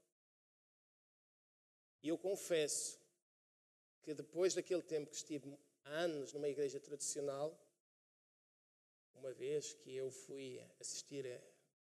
E 2.01 2.10
eu 2.10 2.18
confesso 2.18 3.00
que 4.01 4.13
depois 4.13 4.56
daquele 4.56 4.82
tempo 4.82 5.10
que 5.10 5.16
estive 5.16 5.58
anos 5.84 6.34
numa 6.34 6.48
igreja 6.48 6.80
tradicional, 6.80 7.58
uma 9.13 9.32
vez 9.34 9.74
que 9.74 9.96
eu 9.96 10.10
fui 10.10 10.60
assistir 10.80 11.25
a, 11.27 11.42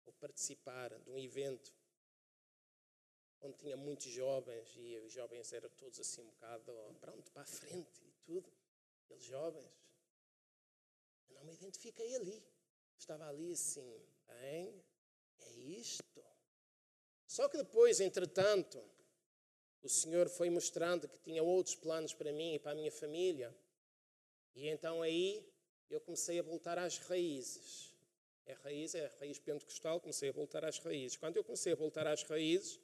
ou 0.06 0.12
participar 0.14 0.90
de 0.98 1.10
um 1.10 1.18
evento 1.18 1.74
onde 3.42 3.56
tinha 3.56 3.76
muitos 3.76 4.10
jovens 4.10 4.68
e 4.76 4.98
os 4.98 5.12
jovens 5.12 5.52
eram 5.52 5.70
todos 5.70 5.98
assim 5.98 6.22
um 6.22 6.30
bocado 6.30 6.72
pronto 7.00 7.30
para 7.32 7.42
a 7.42 7.46
frente 7.46 8.04
e 8.04 8.12
tudo, 8.24 8.52
aqueles 9.04 9.24
jovens. 9.24 9.70
Eu 11.28 11.36
não 11.36 11.44
me 11.44 11.54
identifiquei 11.54 12.14
ali. 12.16 12.42
Estava 13.00 13.26
ali 13.28 13.52
assim, 13.52 13.98
bem, 14.28 14.84
é 15.38 15.50
isto. 15.52 16.22
Só 17.26 17.48
que 17.48 17.56
depois, 17.56 17.98
entretanto, 17.98 18.78
o 19.82 19.88
Senhor 19.88 20.28
foi 20.28 20.50
mostrando 20.50 21.08
que 21.08 21.18
tinha 21.18 21.42
outros 21.42 21.74
planos 21.74 22.12
para 22.12 22.30
mim 22.30 22.54
e 22.54 22.58
para 22.58 22.72
a 22.72 22.74
minha 22.74 22.92
família. 22.92 23.56
E 24.54 24.68
então 24.68 25.00
aí 25.00 25.50
eu 25.88 25.98
comecei 25.98 26.38
a 26.38 26.42
voltar 26.42 26.78
às 26.78 26.98
raízes. 26.98 27.96
É 28.44 28.52
raiz, 28.52 28.94
é 28.94 29.06
raiz 29.18 29.38
pentecostal, 29.38 29.98
comecei 29.98 30.28
a 30.28 30.32
voltar 30.32 30.62
às 30.62 30.78
raízes. 30.78 31.16
Quando 31.16 31.38
eu 31.38 31.42
comecei 31.42 31.72
a 31.72 31.76
voltar 31.76 32.06
às 32.06 32.22
raízes, 32.24 32.78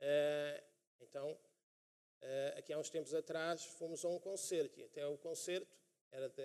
eh, 0.00 0.64
então, 1.00 1.38
eh, 2.20 2.54
aqui 2.58 2.72
há 2.72 2.78
uns 2.78 2.90
tempos 2.90 3.14
atrás, 3.14 3.64
fomos 3.64 4.04
a 4.04 4.08
um 4.08 4.18
concerto, 4.18 4.80
e 4.80 4.82
até 4.84 5.06
o 5.06 5.16
concerto 5.16 5.78
era 6.10 6.28
de, 6.28 6.42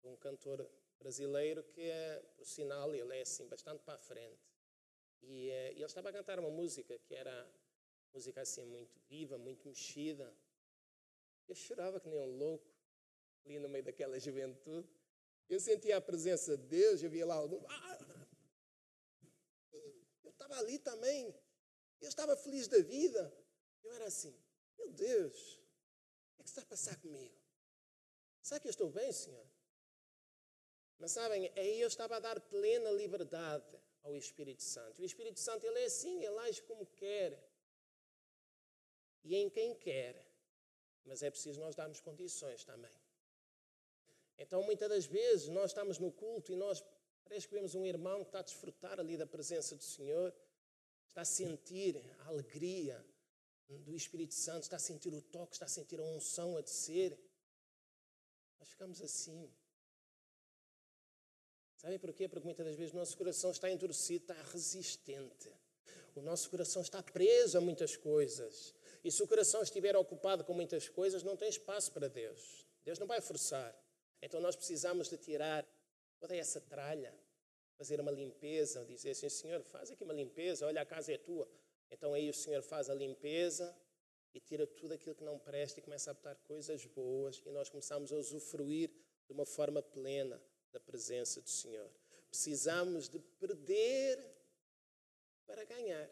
de 0.00 0.08
um 0.08 0.16
cantor 0.16 0.66
brasileiro 0.98 1.62
que, 1.64 1.80
é, 1.80 2.22
por 2.36 2.46
sinal, 2.46 2.94
ele 2.94 3.16
é 3.16 3.22
assim 3.22 3.46
bastante 3.48 3.82
para 3.82 3.94
a 3.94 3.98
frente. 3.98 4.48
E, 5.22 5.50
eh, 5.50 5.72
e 5.72 5.76
ele 5.76 5.84
estava 5.84 6.10
a 6.10 6.12
cantar 6.12 6.38
uma 6.38 6.50
música 6.50 6.98
que 7.00 7.14
era 7.14 7.50
música 8.12 8.40
assim 8.40 8.64
muito 8.64 8.98
viva, 9.08 9.38
muito 9.38 9.66
mexida. 9.66 10.32
Eu 11.46 11.54
chorava 11.54 12.00
que 12.00 12.08
nem 12.08 12.18
um 12.18 12.36
louco 12.36 12.68
ali 13.44 13.58
no 13.58 13.68
meio 13.68 13.84
daquela 13.84 14.18
juventude. 14.18 14.88
Eu 15.48 15.60
sentia 15.60 15.96
a 15.96 16.00
presença 16.00 16.56
de 16.56 16.66
Deus, 16.66 17.02
eu 17.02 17.10
via 17.10 17.26
lá 17.26 17.34
algum. 17.34 17.64
Ah! 17.68 17.98
Eu 20.24 20.30
estava 20.30 20.56
ali 20.58 20.78
também. 20.78 21.34
Eu 22.00 22.08
estava 22.08 22.36
feliz 22.36 22.68
da 22.68 22.78
vida. 22.78 23.32
Eu 23.82 23.92
era 23.92 24.06
assim, 24.06 24.36
meu 24.76 24.90
Deus, 24.90 25.54
o 25.54 26.34
que 26.36 26.40
é 26.40 26.44
que 26.44 26.50
está 26.50 26.62
a 26.62 26.66
passar 26.66 26.96
comigo? 27.00 27.34
Sabe 28.42 28.60
que 28.62 28.68
eu 28.68 28.70
estou 28.70 28.90
bem, 28.90 29.12
Senhor? 29.12 29.46
Mas 30.98 31.12
sabem, 31.12 31.50
aí 31.56 31.80
eu 31.80 31.88
estava 31.88 32.16
a 32.16 32.20
dar 32.20 32.40
plena 32.40 32.90
liberdade 32.90 33.64
ao 34.02 34.16
Espírito 34.16 34.62
Santo. 34.62 35.02
O 35.02 35.04
Espírito 35.04 35.38
Santo, 35.38 35.66
ele 35.66 35.78
é 35.80 35.84
assim, 35.84 36.24
ele 36.24 36.38
age 36.40 36.62
como 36.62 36.84
quer. 36.86 37.38
E 39.24 39.36
em 39.36 39.48
quem 39.48 39.74
quer. 39.74 40.26
Mas 41.04 41.22
é 41.22 41.30
preciso 41.30 41.60
nós 41.60 41.74
darmos 41.74 42.00
condições 42.00 42.64
também. 42.64 42.90
Então, 44.38 44.62
muitas 44.62 44.88
das 44.88 45.06
vezes, 45.06 45.48
nós 45.48 45.70
estamos 45.70 45.98
no 45.98 46.12
culto 46.12 46.52
e 46.52 46.56
nós 46.56 46.84
parece 47.24 47.46
que 47.46 47.54
vemos 47.54 47.74
um 47.74 47.86
irmão 47.86 48.22
que 48.22 48.28
está 48.28 48.40
a 48.40 48.42
desfrutar 48.42 48.98
ali 48.98 49.16
da 49.16 49.26
presença 49.26 49.76
do 49.76 49.82
Senhor 49.82 50.34
está 51.08 51.22
a 51.22 51.24
sentir 51.24 51.96
a 52.20 52.28
alegria 52.28 53.04
do 53.68 53.94
Espírito 53.94 54.34
Santo, 54.34 54.62
está 54.62 54.76
a 54.76 54.78
sentir 54.80 55.12
o 55.12 55.20
toque, 55.20 55.54
está 55.54 55.66
a 55.66 55.68
sentir 55.68 55.98
a 55.98 56.04
unção 56.04 56.56
a 56.56 56.60
descer. 56.60 57.18
Nós 58.60 58.68
ficamos 58.68 59.02
assim. 59.02 59.52
Sabem 61.78 61.96
porquê? 61.96 62.28
Porque 62.28 62.44
muitas 62.44 62.66
das 62.66 62.74
vezes 62.74 62.92
o 62.92 62.96
nosso 62.96 63.16
coração 63.16 63.52
está 63.52 63.70
endurecido, 63.70 64.24
está 64.24 64.42
resistente. 64.52 65.48
O 66.16 66.20
nosso 66.20 66.50
coração 66.50 66.82
está 66.82 67.00
preso 67.00 67.56
a 67.56 67.60
muitas 67.60 67.96
coisas. 67.96 68.74
E 69.04 69.12
se 69.12 69.22
o 69.22 69.28
coração 69.28 69.62
estiver 69.62 69.96
ocupado 69.96 70.42
com 70.42 70.52
muitas 70.52 70.88
coisas, 70.88 71.22
não 71.22 71.36
tem 71.36 71.48
espaço 71.48 71.92
para 71.92 72.08
Deus. 72.08 72.66
Deus 72.84 72.98
não 72.98 73.06
vai 73.06 73.20
forçar. 73.20 73.72
Então 74.20 74.40
nós 74.40 74.56
precisamos 74.56 75.08
de 75.08 75.16
tirar 75.16 75.64
toda 76.18 76.34
essa 76.34 76.60
tralha 76.60 77.14
fazer 77.76 78.00
uma 78.00 78.10
limpeza, 78.10 78.84
dizer 78.84 79.10
assim, 79.10 79.28
Senhor, 79.28 79.62
faz 79.62 79.88
aqui 79.92 80.02
uma 80.02 80.12
limpeza, 80.12 80.66
olha, 80.66 80.82
a 80.82 80.84
casa 80.84 81.12
é 81.12 81.16
tua. 81.16 81.48
Então 81.92 82.12
aí 82.12 82.28
o 82.28 82.34
Senhor 82.34 82.60
faz 82.60 82.90
a 82.90 82.94
limpeza 82.94 83.72
e 84.34 84.40
tira 84.40 84.66
tudo 84.66 84.94
aquilo 84.94 85.14
que 85.14 85.22
não 85.22 85.38
presta 85.38 85.78
e 85.78 85.82
começa 85.82 86.10
a 86.10 86.14
botar 86.14 86.34
coisas 86.34 86.84
boas 86.86 87.40
e 87.46 87.50
nós 87.50 87.68
começamos 87.68 88.12
a 88.12 88.16
usufruir 88.16 88.90
de 89.28 89.32
uma 89.32 89.46
forma 89.46 89.80
plena 89.80 90.42
da 90.72 90.80
presença 90.80 91.40
do 91.40 91.48
Senhor. 91.48 91.90
Precisamos 92.28 93.08
de 93.08 93.18
perder 93.18 94.18
para 95.46 95.64
ganhar. 95.64 96.08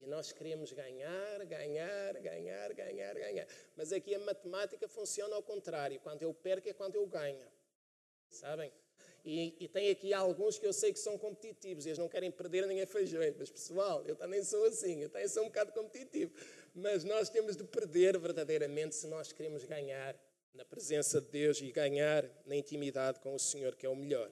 E 0.00 0.06
nós 0.06 0.32
queremos 0.32 0.72
ganhar, 0.72 1.44
ganhar, 1.46 2.14
ganhar, 2.14 2.72
ganhar, 2.74 3.14
ganhar. 3.14 3.46
Mas 3.76 3.92
aqui 3.92 4.14
a 4.14 4.18
matemática 4.18 4.88
funciona 4.88 5.36
ao 5.36 5.42
contrário. 5.42 6.00
Quando 6.00 6.22
eu 6.22 6.34
perco 6.34 6.68
é 6.68 6.72
quando 6.72 6.96
eu 6.96 7.06
ganho. 7.06 7.46
Sabem? 8.28 8.72
E, 9.24 9.54
e, 9.60 9.68
tem 9.68 9.88
aqui 9.90 10.12
alguns 10.12 10.58
que 10.58 10.66
eu 10.66 10.72
sei 10.72 10.92
que 10.92 10.98
são 10.98 11.16
competitivos, 11.16 11.86
eles 11.86 11.98
não 11.98 12.08
querem 12.08 12.28
perder 12.28 12.66
nem 12.66 12.82
a 12.82 12.86
feijões. 12.86 13.32
Mas, 13.38 13.50
pessoal, 13.50 14.04
eu 14.04 14.16
também 14.16 14.42
sou 14.42 14.64
assim, 14.64 15.02
eu 15.02 15.08
também 15.08 15.28
sou 15.28 15.44
um 15.44 15.46
bocado 15.46 15.70
competitivo. 15.70 16.32
Mas 16.74 17.04
nós 17.04 17.28
temos 17.28 17.56
de 17.56 17.62
perder 17.62 18.18
verdadeiramente 18.18 18.96
se 18.96 19.06
nós 19.06 19.30
queremos 19.30 19.64
ganhar 19.64 20.16
na 20.54 20.64
presença 20.64 21.20
de 21.20 21.28
Deus 21.28 21.60
e 21.60 21.72
ganhar 21.72 22.28
na 22.44 22.56
intimidade 22.56 23.20
com 23.20 23.34
o 23.34 23.38
Senhor, 23.38 23.74
que 23.74 23.86
é 23.86 23.88
o 23.88 23.96
melhor. 23.96 24.30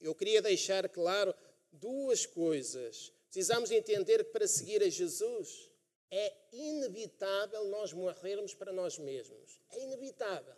Eu 0.00 0.14
queria 0.14 0.42
deixar 0.42 0.88
claro 0.88 1.34
duas 1.72 2.26
coisas. 2.26 3.12
Precisamos 3.26 3.70
entender 3.70 4.24
que 4.24 4.30
para 4.30 4.46
seguir 4.46 4.82
a 4.82 4.88
Jesus 4.88 5.70
é 6.10 6.32
inevitável 6.52 7.64
nós 7.64 7.92
morrermos 7.92 8.54
para 8.54 8.72
nós 8.72 8.98
mesmos. 8.98 9.60
É 9.70 9.82
inevitável. 9.82 10.56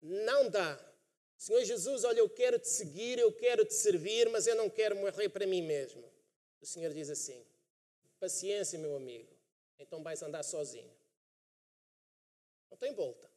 Não 0.00 0.48
dá. 0.48 0.78
Senhor 1.36 1.64
Jesus, 1.64 2.04
olha, 2.04 2.18
eu 2.18 2.28
quero 2.28 2.58
te 2.58 2.68
seguir, 2.68 3.18
eu 3.18 3.32
quero 3.32 3.64
te 3.64 3.74
servir, 3.74 4.28
mas 4.28 4.46
eu 4.46 4.54
não 4.54 4.68
quero 4.68 4.96
morrer 4.96 5.28
para 5.30 5.46
mim 5.46 5.62
mesmo. 5.62 6.04
O 6.60 6.66
Senhor 6.66 6.92
diz 6.92 7.08
assim: 7.08 7.44
paciência, 8.18 8.78
meu 8.78 8.94
amigo, 8.94 9.34
então 9.78 10.02
vais 10.02 10.22
andar 10.22 10.42
sozinho. 10.42 10.94
Não 12.70 12.76
tem 12.76 12.92
volta. 12.94 13.29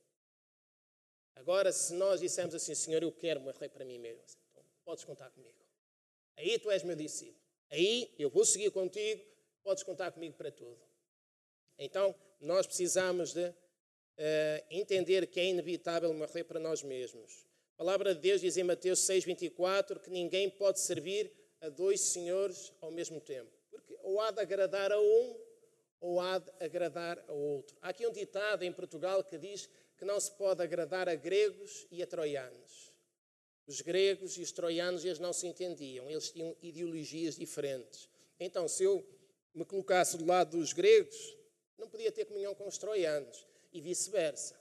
Agora, 1.35 1.71
se 1.71 1.93
nós 1.93 2.19
dissermos 2.19 2.55
assim, 2.55 2.75
Senhor, 2.75 3.01
eu 3.03 3.11
quero 3.11 3.41
morrer 3.41 3.69
para 3.69 3.83
mim 3.83 3.97
mesmo, 3.99 4.23
então 4.51 4.63
podes 4.85 5.03
contar 5.03 5.29
comigo. 5.31 5.55
Aí 6.37 6.57
tu 6.59 6.71
és 6.71 6.83
meu 6.83 6.95
discípulo. 6.95 7.41
Aí 7.69 8.13
eu 8.19 8.29
vou 8.29 8.45
seguir 8.45 8.71
contigo, 8.71 9.23
podes 9.63 9.83
contar 9.83 10.11
comigo 10.11 10.35
para 10.35 10.51
tudo. 10.51 10.79
Então, 11.77 12.15
nós 12.39 12.67
precisamos 12.67 13.33
de 13.33 13.47
uh, 13.47 13.53
entender 14.69 15.27
que 15.27 15.39
é 15.39 15.45
inevitável 15.45 16.13
morrer 16.13 16.43
para 16.43 16.59
nós 16.59 16.83
mesmos. 16.83 17.45
A 17.75 17.77
palavra 17.77 18.13
de 18.13 18.21
Deus 18.21 18.41
diz 18.41 18.57
em 18.57 18.63
Mateus 18.63 18.99
6,24 18.99 19.99
que 19.99 20.09
ninguém 20.09 20.49
pode 20.49 20.79
servir 20.79 21.31
a 21.61 21.69
dois 21.69 21.99
senhores 22.01 22.71
ao 22.81 22.91
mesmo 22.91 23.19
tempo. 23.19 23.51
Porque 23.71 23.97
ou 24.03 24.21
há 24.21 24.31
de 24.31 24.41
agradar 24.41 24.91
a 24.91 24.99
um 24.99 25.39
ou 25.99 26.19
há 26.19 26.37
de 26.37 26.51
agradar 26.59 27.23
a 27.27 27.33
outro. 27.33 27.75
Há 27.81 27.89
aqui 27.89 28.05
um 28.05 28.11
ditado 28.11 28.63
em 28.63 28.71
Portugal 28.71 29.23
que 29.23 29.37
diz 29.37 29.69
que 29.97 30.05
não 30.05 30.19
se 30.19 30.31
pode 30.31 30.61
agradar 30.61 31.07
a 31.07 31.15
gregos 31.15 31.87
e 31.91 32.01
a 32.01 32.07
troianos. 32.07 32.91
Os 33.65 33.81
gregos 33.81 34.37
e 34.37 34.41
os 34.41 34.51
troianos 34.51 35.05
eles 35.05 35.19
não 35.19 35.31
se 35.31 35.47
entendiam, 35.47 36.09
eles 36.09 36.31
tinham 36.31 36.55
ideologias 36.61 37.35
diferentes. 37.35 38.09
Então, 38.39 38.67
se 38.67 38.83
eu 38.83 39.05
me 39.53 39.63
colocasse 39.63 40.17
do 40.17 40.25
lado 40.25 40.57
dos 40.57 40.73
gregos, 40.73 41.37
não 41.77 41.87
podia 41.87 42.11
ter 42.11 42.25
comunhão 42.25 42.55
com 42.55 42.67
os 42.67 42.77
troianos 42.77 43.45
e 43.71 43.79
vice-versa. 43.79 44.59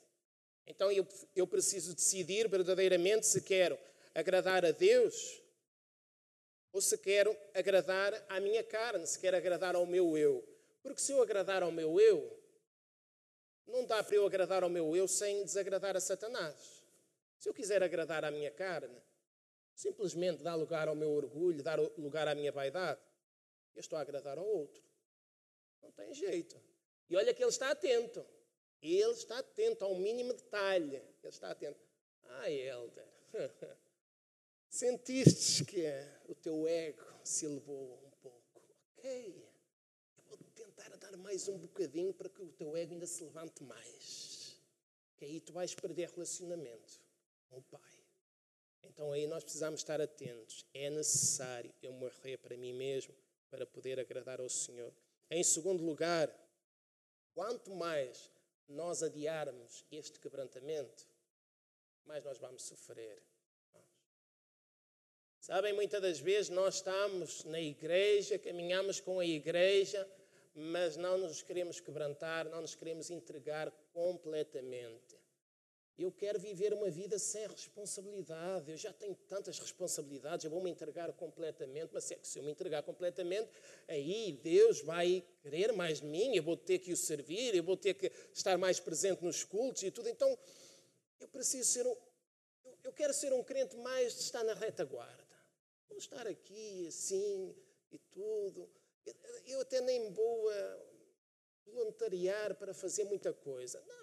Então 0.67 0.91
eu, 0.93 1.07
eu 1.35 1.47
preciso 1.47 1.95
decidir 1.95 2.49
verdadeiramente 2.49 3.27
se 3.27 3.41
quero 3.41 3.79
agradar 4.15 4.65
a 4.65 4.71
Deus 4.71 5.43
ou 6.73 6.81
se 6.81 6.97
quero 6.99 7.37
agradar 7.53 8.15
à 8.29 8.41
minha 8.41 8.63
carne, 8.63 9.07
se 9.07 9.19
quero 9.19 9.37
agradar 9.37 9.75
ao 9.75 9.87
meu 9.87 10.17
eu. 10.17 10.47
Porque 10.83 11.01
se 11.01 11.13
eu 11.13 11.23
agradar 11.23 11.63
ao 11.63 11.71
meu 11.71 12.01
eu, 12.01 12.42
não 13.67 13.85
dá 13.87 14.03
para 14.03 14.17
eu 14.17 14.27
agradar 14.27 14.63
ao 14.63 14.71
meu 14.71 14.95
eu 14.97 15.09
sem 15.09 15.45
desagradar 15.45 15.97
a 15.97 16.01
Satanás. 16.01 16.85
Se 17.39 17.49
eu 17.49 17.55
quiser 17.55 17.83
agradar 17.83 18.25
à 18.25 18.31
minha 18.31 18.51
carne, 18.51 19.03
simplesmente 19.75 20.43
dar 20.43 20.55
lugar 20.55 20.89
ao 20.89 20.95
meu 20.95 21.11
orgulho, 21.11 21.63
dar 21.63 21.81
lugar 21.99 22.29
à 22.29 22.35
minha 22.35 22.53
vaidade, 22.53 23.01
eu 23.75 23.81
estou 23.81 23.99
a 23.99 24.03
agradar 24.03 24.39
ao 24.39 24.47
outro. 24.47 24.83
Não 25.83 25.91
tem 25.91 26.13
jeito. 26.15 26.61
E 27.09 27.17
olha 27.17 27.35
que 27.35 27.43
ele 27.43 27.51
está 27.51 27.71
atento. 27.71 28.25
Ele 28.81 29.13
está 29.13 29.39
atento 29.39 29.85
ao 29.85 29.95
mínimo 29.95 30.33
detalhe. 30.35 30.97
Ele 30.97 31.29
está 31.29 31.51
atento. 31.51 31.81
Ah, 32.25 32.51
Helder, 32.51 33.09
sentiste 34.69 35.65
que 35.65 35.85
o 36.27 36.35
teu 36.35 36.67
ego 36.67 37.05
se 37.25 37.47
elevou 37.47 38.03
um 38.07 38.11
pouco. 38.23 38.63
Ok. 38.97 39.52
Mais 41.19 41.49
um 41.49 41.59
bocadinho 41.59 42.13
para 42.13 42.29
que 42.29 42.43
o 42.43 42.53
teu 42.53 42.77
ego 42.77 42.93
ainda 42.93 43.07
se 43.07 43.23
levante 43.25 43.63
mais. 43.63 44.57
Que 45.17 45.25
aí 45.25 45.41
tu 45.41 45.53
vais 45.53 45.75
perder 45.75 46.11
relacionamento 46.11 47.01
com 47.49 47.59
o 47.59 47.63
Pai. 47.63 47.93
Então 48.83 49.13
aí 49.13 49.27
nós 49.27 49.43
precisamos 49.45 49.81
estar 49.81 50.01
atentos. 50.01 50.65
É 50.75 50.91
necessário 50.91 51.73
eu 51.83 51.93
morrer 51.93 52.37
para 52.39 52.57
mim 52.57 52.73
mesmo 52.73 53.15
para 53.51 53.67
poder 53.67 54.01
agradar 54.01 54.41
ao 54.41 54.49
Senhor. 54.49 54.93
Em 55.31 55.45
segundo 55.45 55.85
lugar, 55.85 56.31
quanto 57.35 57.75
mais 57.75 58.31
nós 58.69 59.03
adiarmos 59.03 59.85
este 59.91 60.19
quebrantamento, 60.19 61.07
mais 62.05 62.25
nós 62.25 62.39
vamos 62.39 62.63
sofrer. 62.63 63.23
Sabem, 65.39 65.73
muitas 65.73 66.01
das 66.01 66.21
vezes 66.21 66.51
nós 66.51 66.77
estamos 66.77 67.45
na 67.45 67.61
igreja, 67.61 68.39
caminhamos 68.39 69.01
com 69.01 69.19
a 69.19 69.27
igreja, 69.27 70.09
mas 70.55 70.97
não 70.97 71.19
nos 71.19 71.43
queremos 71.43 71.81
quebrantar, 71.81 72.49
não 72.49 72.61
nos 72.61 72.75
queremos 72.75 73.11
entregar 73.11 73.71
completamente. 73.93 75.23
Eu 75.99 76.11
quero 76.11 76.39
viver 76.39 76.73
uma 76.73 76.91
vida 76.91 77.19
sem 77.19 77.47
responsabilidade. 77.47 78.71
Eu 78.71 78.77
já 78.77 78.93
tenho 78.93 79.15
tantas 79.29 79.59
responsabilidades, 79.59 80.45
eu 80.45 80.51
vou 80.51 80.63
me 80.63 80.71
entregar 80.71 81.13
completamente, 81.13 81.91
mas 81.93 82.11
é 82.11 82.15
que 82.15 82.27
se 82.27 82.39
eu 82.39 82.43
me 82.43 82.51
entregar 82.51 82.83
completamente, 82.83 83.49
aí 83.87 84.33
Deus 84.43 84.81
vai 84.81 85.23
querer 85.43 85.73
mais 85.73 86.01
de 86.01 86.07
mim, 86.07 86.35
eu 86.35 86.43
vou 86.43 86.57
ter 86.57 86.79
que 86.79 86.93
o 86.93 86.97
servir, 86.97 87.55
eu 87.55 87.63
vou 87.63 87.77
ter 87.77 87.95
que 87.95 88.11
estar 88.33 88.57
mais 88.57 88.81
presente 88.81 89.23
nos 89.23 89.45
cultos 89.45 89.83
e 89.83 89.91
tudo. 89.91 90.09
Então, 90.09 90.37
eu 91.21 91.29
preciso 91.29 91.71
ser 91.71 91.87
um. 91.87 91.97
Eu 92.83 92.93
quero 92.93 93.13
ser 93.13 93.33
um 93.33 93.45
crente 93.45 93.77
mais 93.77 94.15
de 94.15 94.23
estar 94.23 94.43
na 94.43 94.55
retaguarda. 94.55 95.23
Vou 95.89 95.99
estar 95.99 96.27
aqui 96.27 96.87
assim 96.89 97.55
e 97.93 97.99
tudo. 98.11 98.69
Eu 99.47 99.61
até 99.61 99.81
nem 99.81 100.13
vou 100.13 100.51
voluntariar 101.67 102.55
para 102.57 102.73
fazer 102.73 103.05
muita 103.05 103.33
coisa. 103.33 103.83
Não 103.87 104.03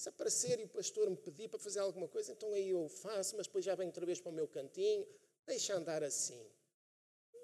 se 0.00 0.08
aparecer 0.08 0.58
e 0.58 0.64
o 0.64 0.68
pastor 0.68 1.10
me 1.10 1.16
pedir 1.16 1.50
para 1.50 1.58
fazer 1.58 1.80
alguma 1.80 2.08
coisa, 2.08 2.32
então 2.32 2.54
aí 2.54 2.70
eu 2.70 2.88
faço, 2.88 3.36
mas 3.36 3.46
depois 3.46 3.62
já 3.62 3.74
venho 3.74 3.90
outra 3.90 4.06
vez 4.06 4.18
para 4.18 4.30
o 4.30 4.34
meu 4.34 4.48
cantinho, 4.48 5.06
deixa 5.46 5.74
andar 5.74 6.02
assim. 6.02 6.42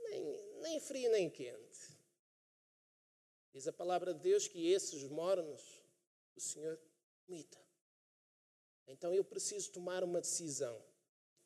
Nem, 0.05 0.57
nem 0.63 0.81
frio 0.81 1.11
nem 1.11 1.29
quente. 1.29 2.01
Diz 3.53 3.69
a 3.69 3.75
palavra 3.75 4.15
de 4.15 4.21
Deus 4.21 4.49
que 4.49 4.71
esses 4.73 5.05
mornos 5.05 5.85
o 6.35 6.41
Senhor 6.41 6.81
imita. 7.29 7.59
Então 8.87 9.13
eu 9.13 9.23
preciso 9.23 9.71
tomar 9.71 10.03
uma 10.03 10.23
decisão. 10.23 10.83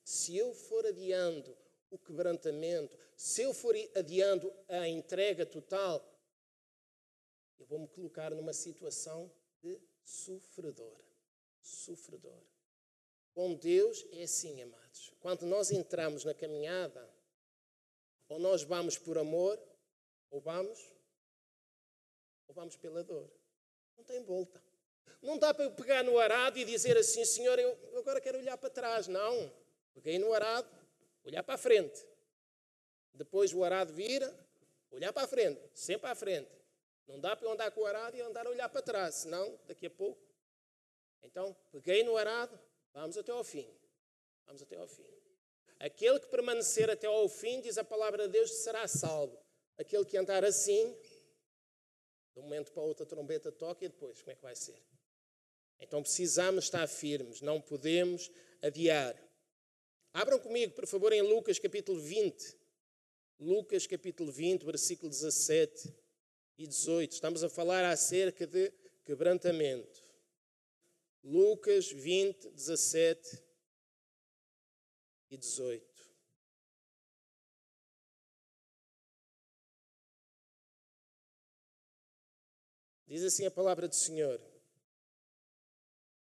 Se 0.04 0.36
eu 0.36 0.54
for 0.54 0.86
adiando 0.86 1.58
o 1.90 1.98
quebrantamento, 1.98 2.96
se 3.16 3.42
eu 3.42 3.52
for 3.52 3.74
adiando 3.94 4.52
a 4.68 4.88
entrega 4.88 5.44
total, 5.44 6.06
eu 7.58 7.66
vou 7.66 7.78
me 7.78 7.88
colocar 7.88 8.30
numa 8.30 8.52
situação 8.52 9.30
de 9.60 9.80
sofredor. 10.04 11.00
Sofredor. 11.60 12.42
Com 13.34 13.54
Deus 13.54 14.06
é 14.12 14.22
assim, 14.22 14.62
amados. 14.62 15.12
Quando 15.20 15.44
nós 15.46 15.70
entramos 15.70 16.24
na 16.24 16.32
caminhada, 16.32 17.08
ou 18.28 18.38
nós 18.38 18.62
vamos 18.62 18.96
por 18.96 19.18
amor, 19.18 19.60
ou 20.30 20.40
vamos, 20.40 20.78
ou 22.48 22.54
vamos 22.54 22.76
pela 22.76 23.04
dor. 23.04 23.30
Não 23.96 24.04
tem 24.04 24.22
volta. 24.22 24.62
Não 25.20 25.38
dá 25.38 25.52
para 25.52 25.64
eu 25.64 25.72
pegar 25.72 26.02
no 26.02 26.18
arado 26.18 26.58
e 26.58 26.64
dizer 26.64 26.96
assim, 26.96 27.24
Senhor, 27.24 27.58
eu 27.58 27.98
agora 27.98 28.20
quero 28.20 28.38
olhar 28.38 28.56
para 28.56 28.70
trás. 28.70 29.06
Não. 29.06 29.52
Peguei 29.92 30.18
no 30.18 30.32
arado, 30.32 30.68
olhar 31.24 31.42
para 31.42 31.54
a 31.54 31.58
frente. 31.58 32.06
Depois 33.12 33.52
o 33.52 33.64
arado 33.64 33.92
vira, 33.92 34.34
olhar 34.90 35.12
para 35.12 35.24
a 35.24 35.28
frente, 35.28 35.60
sempre 35.74 36.10
à 36.10 36.14
frente. 36.14 36.50
Não 37.06 37.18
dá 37.18 37.34
para 37.34 37.46
eu 37.46 37.52
andar 37.52 37.70
com 37.72 37.80
o 37.80 37.86
arado 37.86 38.16
e 38.16 38.20
andar 38.20 38.46
a 38.46 38.50
olhar 38.50 38.68
para 38.68 38.82
trás, 38.82 39.16
senão 39.16 39.58
daqui 39.66 39.86
a 39.86 39.90
pouco. 39.90 40.22
Então, 41.22 41.56
peguei 41.70 42.02
no 42.02 42.16
arado, 42.16 42.58
vamos 42.92 43.16
até 43.16 43.32
ao 43.32 43.44
fim. 43.44 43.68
Vamos 44.46 44.62
até 44.62 44.76
ao 44.76 44.86
fim. 44.86 45.06
Aquele 45.78 46.20
que 46.20 46.26
permanecer 46.26 46.90
até 46.90 47.06
ao 47.06 47.28
fim, 47.28 47.60
diz 47.60 47.78
a 47.78 47.84
palavra 47.84 48.26
de 48.26 48.32
Deus, 48.32 48.50
será 48.50 48.86
salvo. 48.86 49.38
Aquele 49.78 50.04
que 50.04 50.16
andar 50.16 50.44
assim, 50.44 50.96
de 52.34 52.40
um 52.40 52.42
momento 52.42 52.70
para 52.72 52.82
outro 52.82 53.04
a 53.04 53.06
trombeta 53.06 53.50
toca 53.50 53.84
e 53.84 53.88
depois, 53.88 54.20
como 54.20 54.32
é 54.32 54.34
que 54.34 54.42
vai 54.42 54.54
ser? 54.54 54.80
Então 55.80 56.02
precisamos 56.02 56.64
estar 56.64 56.86
firmes, 56.86 57.40
não 57.40 57.60
podemos 57.60 58.30
adiar. 58.62 59.16
Abram 60.12 60.40
comigo, 60.40 60.74
por 60.74 60.86
favor, 60.86 61.12
em 61.12 61.22
Lucas 61.22 61.58
capítulo 61.58 62.00
20. 62.00 62.58
Lucas 63.38 63.86
capítulo 63.86 64.32
20, 64.32 64.64
versículo 64.64 65.08
17 65.08 65.94
e 66.58 66.66
18. 66.66 67.12
Estamos 67.12 67.44
a 67.44 67.48
falar 67.48 67.84
acerca 67.84 68.44
de 68.46 68.72
quebrantamento. 69.04 70.02
Lucas 71.22 71.92
20, 71.92 72.50
17 72.50 73.42
e 75.30 75.36
18. 75.36 75.90
Diz 83.06 83.22
assim 83.22 83.46
a 83.46 83.50
palavra 83.50 83.86
do 83.86 83.94
Senhor. 83.94 84.40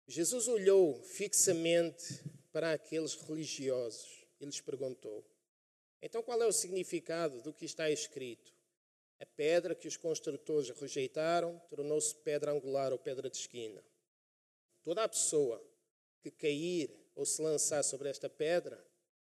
Jesus 0.08 0.48
olhou 0.48 1.02
fixamente 1.04 2.24
para 2.54 2.72
aqueles 2.72 3.16
religiosos 3.16 4.26
e 4.40 4.46
lhes 4.46 4.62
perguntou: 4.62 5.26
Então 6.02 6.22
qual 6.22 6.42
é 6.42 6.46
o 6.46 6.54
significado 6.54 7.42
do 7.42 7.52
que 7.52 7.66
está 7.66 7.90
escrito? 7.90 8.54
A 9.20 9.26
pedra 9.26 9.74
que 9.74 9.88
os 9.88 9.98
construtores 9.98 10.70
rejeitaram 10.70 11.60
tornou-se 11.70 12.16
pedra 12.16 12.52
angular 12.52 12.92
ou 12.94 13.00
pedra 13.00 13.30
de 13.30 13.38
esquina. 13.38 13.84
Toda 14.84 15.04
a 15.04 15.10
pessoa 15.10 15.62
que 16.22 16.30
cair 16.30 16.94
ou 17.16 17.26
se 17.26 17.42
lançar 17.42 17.84
sobre 17.84 18.10
esta 18.10 18.30
pedra 18.30 18.86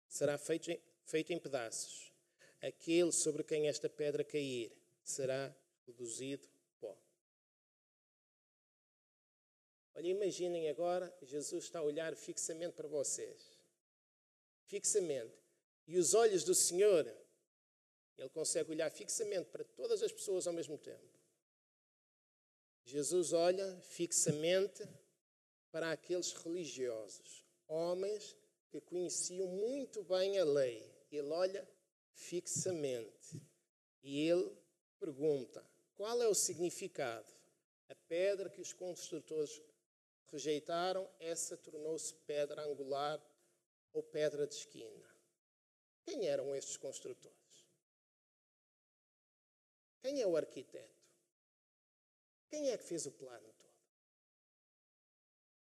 será 0.07 0.37
feito 0.37 0.71
em, 0.71 0.79
feito 1.05 1.33
em 1.33 1.39
pedaços. 1.39 2.13
Aquele 2.61 3.11
sobre 3.11 3.43
quem 3.43 3.67
esta 3.67 3.89
pedra 3.89 4.23
cair 4.23 4.71
será 5.03 5.55
reduzido 5.85 6.47
Olha, 9.95 10.07
imaginem 10.07 10.69
agora, 10.69 11.13
Jesus 11.21 11.63
está 11.63 11.79
a 11.79 11.83
olhar 11.83 12.13
fixamente 12.15 12.73
para 12.73 12.87
vocês. 12.87 13.57
Fixamente. 14.65 15.33
E 15.87 15.97
os 15.97 16.13
olhos 16.13 16.43
do 16.43 16.53
Senhor, 16.53 17.05
Ele 18.17 18.29
consegue 18.29 18.71
olhar 18.71 18.91
fixamente 18.91 19.49
para 19.49 19.63
todas 19.63 20.03
as 20.03 20.11
pessoas 20.11 20.47
ao 20.47 20.53
mesmo 20.53 20.77
tempo. 20.77 21.15
Jesus 22.83 23.33
olha 23.33 23.79
fixamente 23.81 24.87
para 25.71 25.91
aqueles 25.91 26.33
religiosos, 26.33 27.43
homens 27.67 28.35
que 28.69 28.79
conheciam 28.81 29.47
muito 29.47 30.03
bem 30.03 30.37
a 30.37 30.43
lei. 30.43 30.93
Ele 31.11 31.29
olha 31.29 31.67
fixamente 32.13 33.41
e 34.03 34.27
ele 34.27 34.51
pergunta: 34.99 35.65
qual 35.95 36.21
é 36.21 36.27
o 36.27 36.35
significado? 36.35 37.33
A 37.89 37.95
pedra 38.07 38.49
que 38.49 38.61
os 38.61 38.73
construtores 38.73 39.61
rejeitaram, 40.31 41.09
essa 41.19 41.55
tornou-se 41.57 42.13
pedra 42.25 42.63
angular 42.63 43.21
ou 43.93 44.03
pedra 44.03 44.45
de 44.45 44.55
esquina. 44.55 45.15
Quem 46.03 46.27
eram 46.27 46.55
estes 46.55 46.77
construtores? 46.77 47.35
Quem 50.01 50.21
é 50.21 50.27
o 50.27 50.37
arquiteto? 50.37 50.93
Quem 52.49 52.69
é 52.69 52.77
que 52.77 52.83
fez 52.83 53.05
o 53.05 53.11
plano 53.11 53.53
todo? 53.59 53.65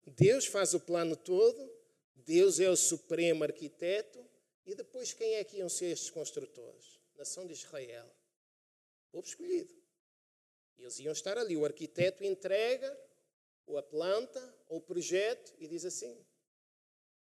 Deus 0.07 0.45
faz 0.45 0.73
o 0.73 0.79
plano 0.79 1.15
todo, 1.15 1.73
Deus 2.13 2.59
é 2.59 2.69
o 2.69 2.75
supremo 2.75 3.43
arquiteto, 3.43 4.29
e 4.65 4.75
depois 4.75 5.13
quem 5.13 5.35
é 5.35 5.43
que 5.43 5.57
iam 5.57 5.69
ser 5.69 5.85
estes 5.85 6.09
construtores? 6.09 6.99
Nação 7.15 7.45
de 7.45 7.53
Israel. 7.53 8.11
Povo 9.11 9.25
escolhido. 9.25 9.73
Eles 10.77 10.99
iam 10.99 11.13
estar 11.13 11.37
ali. 11.37 11.55
O 11.55 11.63
arquiteto 11.63 12.23
entrega 12.23 12.99
ou 13.65 13.77
a 13.77 13.83
planta, 13.83 14.41
ou 14.67 14.77
o 14.77 14.81
projeto, 14.81 15.53
e 15.57 15.67
diz 15.67 15.85
assim: 15.85 16.25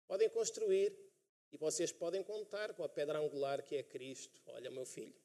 podem 0.08 0.30
construir 0.30 0.98
e 1.52 1.58
vocês 1.58 1.92
podem 1.92 2.24
contar 2.24 2.74
com 2.74 2.84
a 2.84 2.90
pedra 2.90 3.20
angular 3.20 3.62
que 3.62 3.76
é 3.76 3.84
Cristo. 3.84 4.42
Olha, 4.48 4.72
meu 4.72 4.86
filho, 4.86 5.16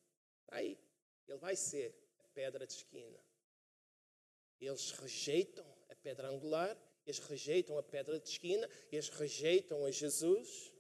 está 0.43 0.57
aí. 0.57 0.79
Ele 1.27 1.39
vai 1.39 1.57
ser 1.57 1.95
a 2.21 2.29
pedra 2.29 2.67
de 2.67 2.75
esquina. 2.75 3.19
Eles 4.61 4.91
rejeitam 4.93 5.65
a 5.89 5.95
pedra 5.95 6.29
angular, 6.29 6.77
eles 7.07 7.19
rejeitam 7.21 7.79
a 7.79 7.83
pedra 7.83 8.19
de 8.19 8.29
esquina, 8.29 8.69
eles 8.93 9.09
rejeitam 9.09 9.85
a 9.85 9.91
Jesus. 9.91 10.73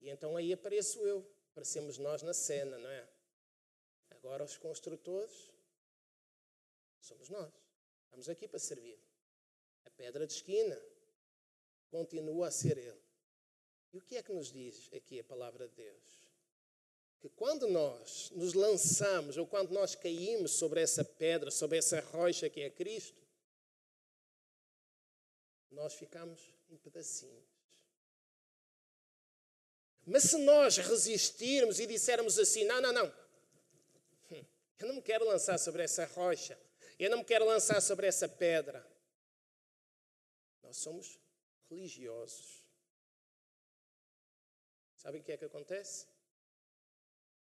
E 0.00 0.10
então 0.10 0.36
aí 0.36 0.52
apareço 0.52 1.00
eu. 1.06 1.26
Aparecemos 1.52 1.96
nós 1.96 2.22
na 2.22 2.34
cena, 2.34 2.76
não 2.78 2.90
é? 2.90 3.08
Agora 4.10 4.44
os 4.44 4.56
construtores 4.56 5.50
somos 7.00 7.28
nós. 7.28 7.61
Estamos 8.12 8.28
aqui 8.28 8.46
para 8.46 8.58
servir. 8.58 8.98
A 9.86 9.90
pedra 9.90 10.26
de 10.26 10.34
esquina 10.34 10.78
continua 11.90 12.48
a 12.48 12.50
ser 12.50 12.76
Ele. 12.76 13.00
E 13.90 13.96
o 13.96 14.02
que 14.02 14.18
é 14.18 14.22
que 14.22 14.34
nos 14.34 14.52
diz 14.52 14.90
aqui 14.94 15.18
a 15.18 15.24
palavra 15.24 15.66
de 15.66 15.74
Deus? 15.76 16.20
Que 17.20 17.30
quando 17.30 17.66
nós 17.68 18.30
nos 18.32 18.52
lançamos, 18.52 19.38
ou 19.38 19.46
quando 19.46 19.70
nós 19.70 19.94
caímos 19.94 20.52
sobre 20.52 20.82
essa 20.82 21.02
pedra, 21.02 21.50
sobre 21.50 21.78
essa 21.78 22.00
rocha 22.00 22.50
que 22.50 22.60
é 22.60 22.68
Cristo, 22.68 23.22
nós 25.70 25.94
ficamos 25.94 26.38
em 26.68 26.76
pedacinhos. 26.76 27.48
Mas 30.04 30.24
se 30.24 30.36
nós 30.36 30.76
resistirmos 30.76 31.80
e 31.80 31.86
dissermos 31.86 32.38
assim: 32.38 32.64
não, 32.64 32.78
não, 32.82 32.92
não, 32.92 33.06
hum, 34.30 34.44
eu 34.80 34.88
não 34.88 34.96
me 34.96 35.02
quero 35.02 35.24
lançar 35.24 35.58
sobre 35.58 35.82
essa 35.82 36.04
rocha, 36.04 36.58
eu 37.04 37.10
não 37.10 37.18
me 37.18 37.24
quero 37.24 37.44
lançar 37.44 37.80
sobre 37.80 38.06
essa 38.06 38.28
pedra. 38.28 38.86
Nós 40.62 40.76
somos 40.76 41.18
religiosos. 41.68 42.62
Sabem 44.96 45.20
o 45.20 45.24
que 45.24 45.32
é 45.32 45.36
que 45.36 45.44
acontece? 45.44 46.06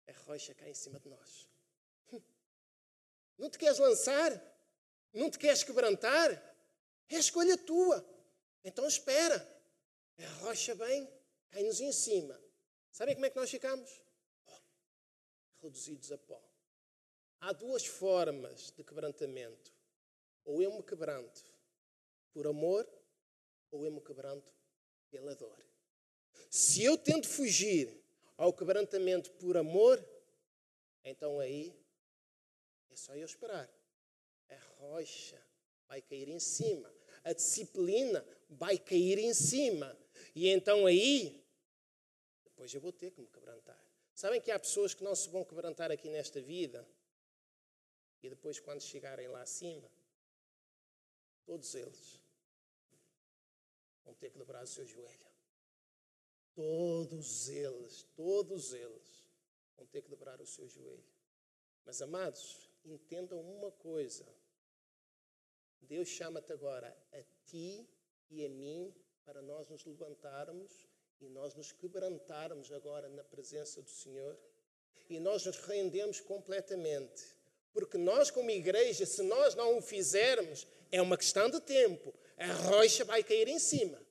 A 0.08 0.12
rocha 0.26 0.54
cai 0.54 0.72
em 0.72 0.74
cima 0.74 1.00
de 1.00 1.10
nós. 1.10 1.48
Não 3.38 3.50
te 3.50 3.58
queres 3.58 3.78
lançar? 3.78 4.32
Não 5.14 5.30
te 5.30 5.38
queres 5.38 5.64
quebrantar? 5.64 6.32
É 7.10 7.16
a 7.16 7.20
escolha 7.20 7.58
tua. 7.58 8.06
Então 8.64 8.88
espera. 8.88 9.38
A 10.18 10.28
rocha 10.40 10.74
vem, 10.74 11.08
cai-nos 11.52 11.80
em 11.80 11.92
cima. 11.92 12.42
Sabem 12.92 13.14
como 13.14 13.28
é 13.28 13.30
que 13.30 13.36
nós 13.36 13.50
ficamos? 13.50 14.02
Oh, 14.48 14.60
reduzidos 15.62 16.12
a 16.12 16.18
pó. 16.18 16.47
Há 17.40 17.54
duas 17.54 17.86
formas 17.86 18.72
de 18.76 18.84
quebrantamento. 18.84 19.72
Ou 20.44 20.62
eu 20.62 20.74
me 20.74 20.84
quebranto 20.84 21.44
por 22.32 22.48
amor, 22.48 22.88
ou 23.72 23.86
eu 23.86 23.92
me 23.92 24.02
quebranto 24.02 24.52
pela 25.10 25.36
dor. 25.36 25.58
Se 26.50 26.84
eu 26.84 26.98
tento 26.98 27.28
fugir 27.28 28.02
ao 28.38 28.54
quebrantamento 28.54 29.32
por 29.32 29.58
amor, 29.58 30.04
então 31.04 31.40
aí 31.40 31.76
é 32.90 32.96
só 32.96 33.16
eu 33.16 33.26
esperar. 33.26 33.70
A 34.50 34.58
rocha 34.80 35.42
vai 35.88 36.02
cair 36.02 36.30
em 36.30 36.40
cima, 36.40 36.92
a 37.24 37.34
disciplina 37.34 38.26
vai 38.50 38.78
cair 38.78 39.20
em 39.20 39.34
cima. 39.34 39.98
E 40.34 40.48
então 40.48 40.86
aí, 40.86 41.44
depois 42.44 42.74
eu 42.74 42.82
vou 42.82 42.92
ter 42.92 43.12
que 43.12 43.22
me 43.22 43.28
quebrantar. 43.28 43.80
Sabem 44.14 44.42
que 44.42 44.50
há 44.50 44.60
pessoas 44.60 44.94
que 44.94 45.04
não 45.04 45.14
se 45.16 45.30
vão 45.30 45.44
quebrantar 45.44 45.92
aqui 45.92 46.10
nesta 46.10 46.42
vida 46.42 46.88
e 48.22 48.30
depois, 48.30 48.60
quando 48.60 48.82
chegarem 48.82 49.28
lá 49.28 49.42
acima, 49.42 49.90
todos 51.46 51.76
eles 51.76 52.20
vão 54.04 54.14
ter 54.16 54.32
que 54.32 54.38
dobrar 54.38 54.64
o 54.64 54.68
seu 54.68 54.86
joelho. 54.86 55.28
Todos 56.56 57.50
eles, 57.50 58.04
todos 58.16 58.74
eles 58.74 59.30
vão 59.76 59.86
ter 59.86 60.02
que 60.02 60.10
dobrar 60.10 60.42
o 60.42 60.46
seu 60.46 60.68
joelho. 60.68 61.06
Mas, 61.86 62.02
amados, 62.02 62.70
entendam 62.84 63.40
uma 63.40 63.72
coisa. 63.72 64.28
Deus 65.82 66.08
chama-te 66.08 66.52
agora 66.52 66.90
a 67.14 67.24
ti 67.46 67.88
e 68.30 68.46
a 68.46 68.50
mim 68.50 68.94
para 69.24 69.42
nós 69.42 69.70
nos 69.70 69.86
levantarmos 69.86 70.88
e 71.22 71.30
nós 71.30 71.54
nos 71.54 71.72
quebrantarmos 71.72 72.72
agora 72.72 73.08
na 73.08 73.24
presença 73.24 73.82
do 73.82 73.90
Senhor 73.90 74.38
e 75.10 75.20
nós 75.20 75.46
nos 75.46 75.58
rendemos 75.60 76.20
completamente 76.20 77.37
porque 77.78 77.96
nós, 77.96 78.32
como 78.32 78.50
igreja, 78.50 79.06
se 79.06 79.22
nós 79.22 79.54
não 79.54 79.78
o 79.78 79.82
fizermos, 79.84 80.66
é 80.92 81.00
uma 81.00 81.16
questão 81.16 81.48
de 81.48 81.62
tempo. 81.62 82.12
A 82.36 82.52
rocha 82.52 83.06
vai 83.06 83.22
cair 83.22 83.48
em 83.48 83.60
cima. 83.60 84.02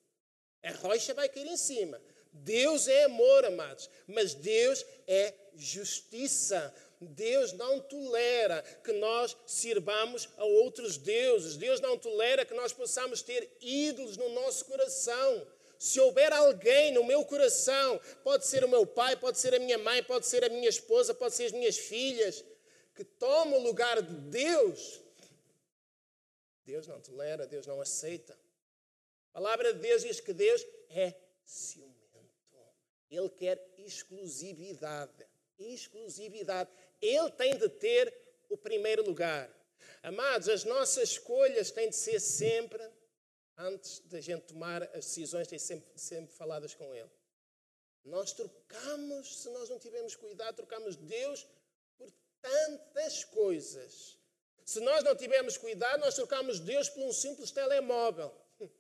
A 0.63 0.71
rocha 0.71 1.13
vai 1.13 1.29
cair 1.29 1.49
em 1.49 1.57
cima. 1.57 2.01
Deus 2.33 2.87
é 2.87 3.03
amor, 3.03 3.45
amados, 3.45 3.91
mas 4.07 4.35
Deus 4.35 4.87
é 5.05 5.35
justiça. 5.57 6.73
Deus 7.01 7.53
não 7.55 7.81
tolera 7.81 8.63
que 8.85 8.93
nós 8.93 9.37
sirvamos 9.45 10.29
a 10.37 10.45
outros 10.45 10.97
deuses. 10.97 11.57
Deus 11.57 11.81
não 11.81 11.99
tolera 11.99 12.45
que 12.45 12.55
nós 12.55 12.73
possamos 12.73 13.21
ter 13.21 13.51
ídolos 13.61 14.17
no 14.17 14.29
nosso 14.29 14.65
coração. 14.67 15.45
Se 15.77 15.99
houver 15.99 16.33
alguém 16.33 16.93
no 16.93 17.03
meu 17.03 17.25
coração, 17.25 18.01
pode 18.23 18.47
ser 18.47 18.63
o 18.63 18.69
meu 18.69 18.87
pai, 18.87 19.17
pode 19.17 19.41
ser 19.41 19.57
a 19.57 19.59
minha 19.59 19.77
mãe, 19.77 20.05
pode 20.05 20.25
ser 20.29 20.45
a 20.45 20.49
minha 20.49 20.69
esposa, 20.69 21.13
pode 21.13 21.35
ser 21.35 21.47
as 21.47 21.53
minhas 21.53 21.77
filhas, 21.77 22.45
que 22.97 23.05
toma 23.05 23.57
o 23.57 23.63
lugar 23.63 24.01
de 24.01 24.15
Deus, 24.31 25.03
Deus 26.65 26.87
não 26.87 27.01
tolera, 27.01 27.47
Deus 27.47 27.67
não 27.67 27.81
aceita. 27.81 28.37
A 29.33 29.35
palavra 29.35 29.75
de 29.75 29.81
Deus 29.81 30.03
diz 30.03 30.19
que 30.19 30.33
Deus 30.33 30.65
é 30.89 31.15
ciumento. 31.45 31.95
Ele 33.11 33.29
quer 33.29 33.63
exclusividade. 33.79 35.27
Exclusividade. 35.59 36.71
Ele 37.01 37.31
tem 37.33 37.57
de 37.57 37.69
ter 37.69 38.13
o 38.49 38.57
primeiro 38.57 39.05
lugar. 39.05 39.49
Amados, 40.03 40.49
as 40.49 40.65
nossas 40.65 41.11
escolhas 41.11 41.71
têm 41.71 41.91
de 41.91 41.97
ser 41.97 42.19
sempre, 42.19 42.83
antes 43.57 44.01
da 44.07 44.21
gente 44.21 44.47
tomar 44.47 44.83
as 44.85 45.05
decisões, 45.05 45.47
têm 45.47 45.59
sempre, 45.59 45.99
sempre 45.99 46.35
faladas 46.35 46.75
com 46.75 46.95
Ele. 46.95 47.11
Nós 48.05 48.33
trocamos, 48.33 49.43
se 49.43 49.51
nós 49.51 49.69
não 49.69 49.79
tivermos 49.79 50.15
cuidado, 50.15 50.57
trocamos 50.57 50.97
Deus 50.97 51.47
tantas 52.47 53.25
coisas. 53.25 54.17
Se 54.65 54.81
nós 54.81 55.03
não 55.03 55.17
tivermos 55.17 55.57
cuidado, 55.57 56.01
nós 56.01 56.15
trocamos 56.15 56.61
Deus 56.61 56.89
por 56.89 57.03
um 57.03 57.13
simples 57.13 57.51
telemóvel. 57.51 58.33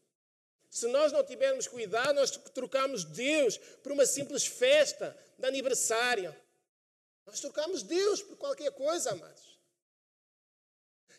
Se 0.70 0.86
nós 0.88 1.12
não 1.12 1.24
tivermos 1.24 1.66
cuidado, 1.66 2.14
nós 2.14 2.30
trocamos 2.30 3.04
Deus 3.04 3.56
por 3.82 3.92
uma 3.92 4.06
simples 4.06 4.46
festa 4.46 5.16
de 5.38 5.46
aniversário. 5.46 6.34
Nós 7.24 7.40
trocamos 7.40 7.82
Deus 7.82 8.22
por 8.22 8.36
qualquer 8.36 8.70
coisa, 8.72 9.12
amados. 9.12 9.58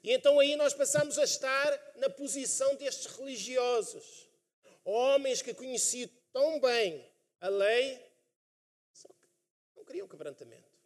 E 0.04 0.12
então 0.12 0.40
aí 0.40 0.56
nós 0.56 0.74
passamos 0.74 1.18
a 1.18 1.24
estar 1.24 1.94
na 1.96 2.10
posição 2.10 2.76
destes 2.76 3.08
religiosos. 3.08 4.30
Homens 4.84 5.42
que 5.42 5.54
conheciam 5.54 6.10
tão 6.32 6.62
bem 6.62 7.10
a 7.42 7.50
lei, 7.50 8.02
só 8.94 9.10
que 9.10 9.28
não 9.76 9.84
queriam 9.84 10.08
quebrantamento. 10.08 10.78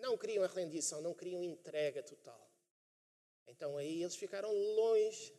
Não 0.00 0.16
queriam 0.16 0.42
a 0.44 0.46
rendição, 0.46 1.00
não 1.00 1.14
queriam 1.14 1.42
entrega 1.42 2.02
total. 2.02 2.50
Então 3.46 3.76
aí 3.76 4.02
eles 4.02 4.16
ficaram 4.16 4.52
longe 4.52 5.34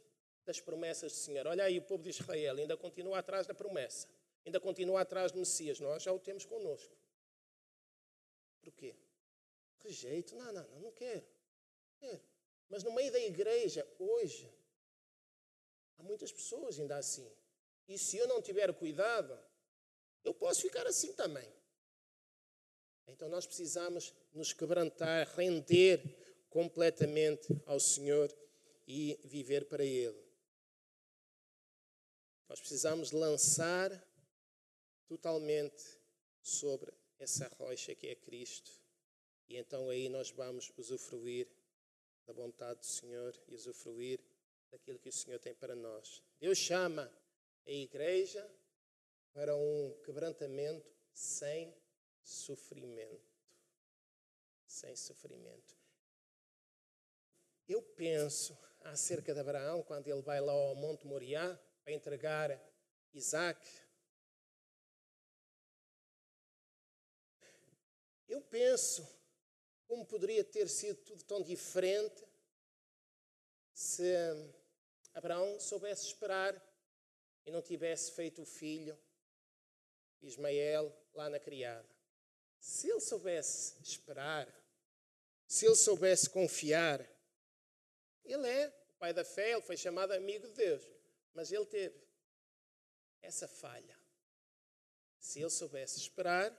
das 0.46 0.60
promessas 0.60 1.12
do 1.12 1.18
Senhor. 1.18 1.48
Olha 1.48 1.64
aí, 1.64 1.78
o 1.78 1.82
povo 1.82 2.04
de 2.04 2.10
Israel 2.10 2.58
ainda 2.58 2.78
continua 2.78 3.20
atrás 3.20 3.48
da 3.48 3.54
promessa, 3.54 4.08
ainda 4.46 4.60
continua 4.60 5.02
atrás 5.02 5.32
do 5.32 5.40
Messias. 5.40 5.80
Nós 5.80 6.04
já 6.04 6.12
o 6.12 6.20
temos 6.20 6.46
conosco. 6.46 6.96
Por 8.62 8.74
quê? 8.74 8.96
Rejeito? 9.80 10.36
Não, 10.36 10.52
não, 10.52 10.68
não, 10.68 10.80
não 10.80 10.92
quero. 10.92 11.26
quero. 12.00 12.22
Mas 12.70 12.84
no 12.84 12.94
meio 12.94 13.12
da 13.12 13.20
igreja, 13.20 13.88
hoje, 13.98 14.50
há 15.98 16.04
muitas 16.04 16.32
pessoas 16.32 16.80
ainda 16.80 16.98
assim. 16.98 17.30
E 17.88 17.98
se 17.98 18.18
eu 18.18 18.28
não 18.28 18.42
tiver 18.42 18.72
cuidado, 18.74 19.38
eu 20.24 20.34
posso 20.34 20.62
ficar 20.62 20.86
assim 20.86 21.14
também. 21.14 21.52
Então 23.08 23.30
nós 23.30 23.46
precisamos 23.46 24.14
nos 24.34 24.54
quebrantar, 24.54 25.28
render 25.36 26.02
completamente 26.50 27.48
ao 27.66 27.80
Senhor 27.80 28.34
e 28.88 29.20
viver 29.24 29.66
para 29.66 29.84
Ele. 29.84 30.22
Nós 32.48 32.60
precisamos 32.60 33.12
lançar 33.12 33.90
totalmente 35.08 36.00
sobre 36.42 36.92
essa 37.20 37.48
rocha 37.58 37.96
que 37.96 38.08
é 38.08 38.16
Cristo. 38.16 38.72
E 39.48 39.58
então 39.58 39.90
aí 39.90 40.10
nós 40.10 40.32
vamos 40.32 40.72
usufruir 40.78 41.48
da 42.26 42.34
vontade 42.34 42.80
do 42.80 42.86
Senhor 42.86 43.34
e 43.48 43.56
usufruir 43.56 44.20
daquilo 44.70 45.00
que 45.00 45.10
o 45.10 45.14
Senhor 45.14 45.40
tem 45.40 45.54
para 45.54 45.76
nós. 45.76 46.22
Deus 46.40 46.58
chama 46.58 47.12
a 47.66 47.72
igreja 47.72 48.50
para 49.34 49.56
um 49.56 49.94
quebrantamento 50.04 50.90
sem 51.14 51.74
sofrimento. 52.24 53.32
Sem 54.66 54.96
sofrimento. 54.96 55.76
Eu 57.68 57.82
penso 57.82 58.58
acerca 58.82 59.34
de 59.34 59.40
Abraão, 59.40 59.84
quando 59.84 60.08
ele 60.08 60.22
vai 60.22 60.42
lá 60.42 60.52
ao 60.52 60.76
Monte 60.76 61.06
Moriá 61.06 61.60
para 61.84 61.94
entregar 61.94 62.60
Isaac. 63.14 63.68
Eu 68.28 68.42
penso 68.42 69.08
como 69.88 70.06
poderia 70.06 70.44
ter 70.44 70.70
sido 70.70 70.98
tudo 71.04 71.24
tão 71.24 71.42
diferente 71.42 72.26
se 73.74 74.14
Abraão 75.14 75.60
soubesse 75.60 76.08
esperar 76.08 76.56
e 77.46 77.52
não 77.52 77.62
tivesse 77.62 78.12
feito 78.12 78.42
o 78.42 78.46
filho 78.46 78.98
Ismael 80.22 80.96
lá 81.14 81.30
na 81.30 81.40
criada. 81.40 81.90
Se 82.62 82.88
ele 82.88 83.00
soubesse 83.00 83.76
esperar, 83.82 84.48
se 85.48 85.66
ele 85.66 85.76
soubesse 85.76 86.30
confiar, 86.30 87.04
ele 88.24 88.48
é 88.48 88.68
o 88.68 88.94
pai 89.00 89.12
da 89.12 89.26
fé, 89.26 89.54
ele 89.54 89.62
foi 89.64 89.76
chamado 89.76 90.12
amigo 90.12 90.48
de 90.48 90.54
Deus, 90.54 90.88
mas 91.34 91.52
ele 91.52 91.66
teve 91.66 92.00
essa 93.20 93.48
falha. 93.48 94.00
Se 95.20 95.40
ele 95.40 95.50
soubesse 95.50 96.00
esperar 96.00 96.56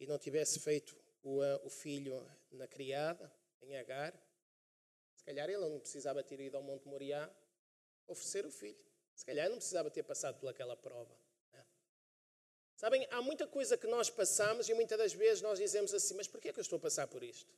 e 0.00 0.06
não 0.06 0.18
tivesse 0.18 0.58
feito 0.58 0.96
o, 1.22 1.40
o 1.66 1.68
filho 1.68 2.26
na 2.50 2.66
criada, 2.66 3.30
em 3.60 3.76
Agar, 3.76 4.18
se 5.14 5.22
calhar 5.22 5.50
ele 5.50 5.68
não 5.68 5.78
precisava 5.78 6.24
ter 6.24 6.40
ido 6.40 6.56
ao 6.56 6.62
Monte 6.62 6.88
Moriá 6.88 7.30
oferecer 8.06 8.46
o 8.46 8.50
filho. 8.50 8.82
Se 9.14 9.24
calhar 9.26 9.50
não 9.50 9.56
precisava 9.56 9.90
ter 9.90 10.02
passado 10.02 10.40
pelaquela 10.40 10.76
prova. 10.76 11.14
Sabem, 12.82 13.06
há 13.12 13.22
muita 13.22 13.46
coisa 13.46 13.78
que 13.78 13.86
nós 13.86 14.10
passamos 14.10 14.68
e 14.68 14.74
muitas 14.74 14.98
das 14.98 15.12
vezes 15.12 15.40
nós 15.40 15.56
dizemos 15.56 15.94
assim: 15.94 16.14
Mas 16.14 16.26
porquê 16.26 16.48
é 16.48 16.52
que 16.52 16.58
eu 16.58 16.62
estou 16.62 16.78
a 16.78 16.80
passar 16.80 17.06
por 17.06 17.22
isto? 17.22 17.48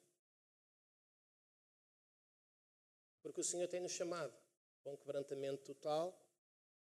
Porque 3.22 3.40
o 3.40 3.44
Senhor 3.44 3.66
tem-nos 3.66 3.92
chamado 3.92 4.34
para 4.82 4.92
um 4.92 4.98
quebrantamento 4.98 5.62
total, 5.64 6.14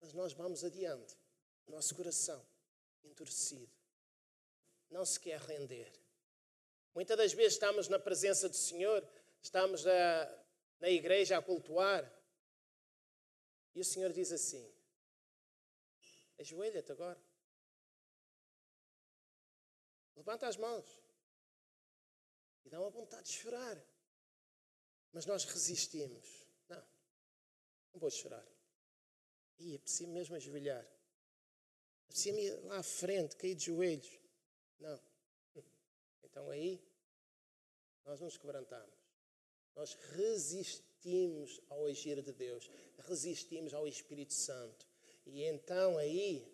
mas 0.01 0.13
nós 0.13 0.33
vamos 0.33 0.63
adiante. 0.63 1.15
Nosso 1.67 1.93
coração 1.93 2.43
endurecido 3.03 3.71
não 4.89 5.05
se 5.05 5.19
quer 5.19 5.39
render. 5.39 5.93
Muitas 6.95 7.15
das 7.15 7.33
vezes 7.33 7.53
estamos 7.53 7.87
na 7.87 7.99
presença 7.99 8.49
do 8.49 8.55
Senhor, 8.55 9.07
estamos 9.43 9.85
a, 9.85 10.45
na 10.79 10.89
igreja 10.89 11.37
a 11.37 11.41
cultuar, 11.41 12.11
e 13.75 13.79
o 13.79 13.85
Senhor 13.85 14.11
diz 14.11 14.31
assim: 14.31 14.67
Ajoelha-te 16.39 16.91
agora. 16.91 17.32
Levanta 20.15 20.47
as 20.47 20.57
mãos. 20.57 20.85
E 22.65 22.69
dá 22.69 22.79
uma 22.79 22.89
vontade 22.89 23.27
de 23.27 23.33
chorar. 23.33 23.77
Mas 25.11 25.25
nós 25.25 25.45
resistimos. 25.45 26.47
Não, 26.67 26.83
não 27.93 27.99
vou 27.99 28.09
chorar. 28.09 28.47
E 29.59 29.77
preciso 29.79 30.11
mesmo 30.11 30.35
ajoelhar. 30.35 30.85
Preciso 32.07 32.37
ir 32.37 32.51
lá 32.65 32.77
à 32.77 32.83
frente, 32.83 33.35
cair 33.35 33.55
de 33.55 33.65
joelhos. 33.65 34.19
Não. 34.79 34.99
Então 36.23 36.49
aí, 36.49 36.83
nós 38.05 38.19
nos 38.19 38.37
quebrantamos. 38.37 38.95
Nós 39.75 39.93
resistimos 39.93 41.61
ao 41.69 41.85
agir 41.85 42.21
de 42.21 42.31
Deus. 42.31 42.69
Resistimos 43.07 43.73
ao 43.73 43.87
Espírito 43.87 44.33
Santo. 44.33 44.87
E 45.25 45.43
então 45.43 45.97
aí, 45.97 46.52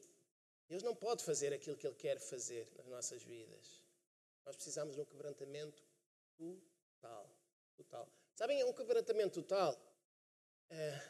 Deus 0.70 0.84
não 0.84 0.96
pode 0.96 1.24
fazer 1.24 1.52
aquilo 1.52 1.76
que 1.76 1.88
Ele 1.88 1.96
quer 1.96 2.20
fazer 2.20 2.70
nas 2.78 2.86
nossas 2.86 3.24
vidas. 3.24 3.82
Nós 4.46 4.56
precisamos 4.56 4.96
de 4.96 5.02
um 5.02 5.06
quebrantamento 5.06 5.84
total. 6.38 7.30
total. 7.76 8.10
Sabem, 8.36 8.64
um 8.64 8.74
quebrantamento 8.74 9.42
total. 9.42 9.76
É, 10.70 11.02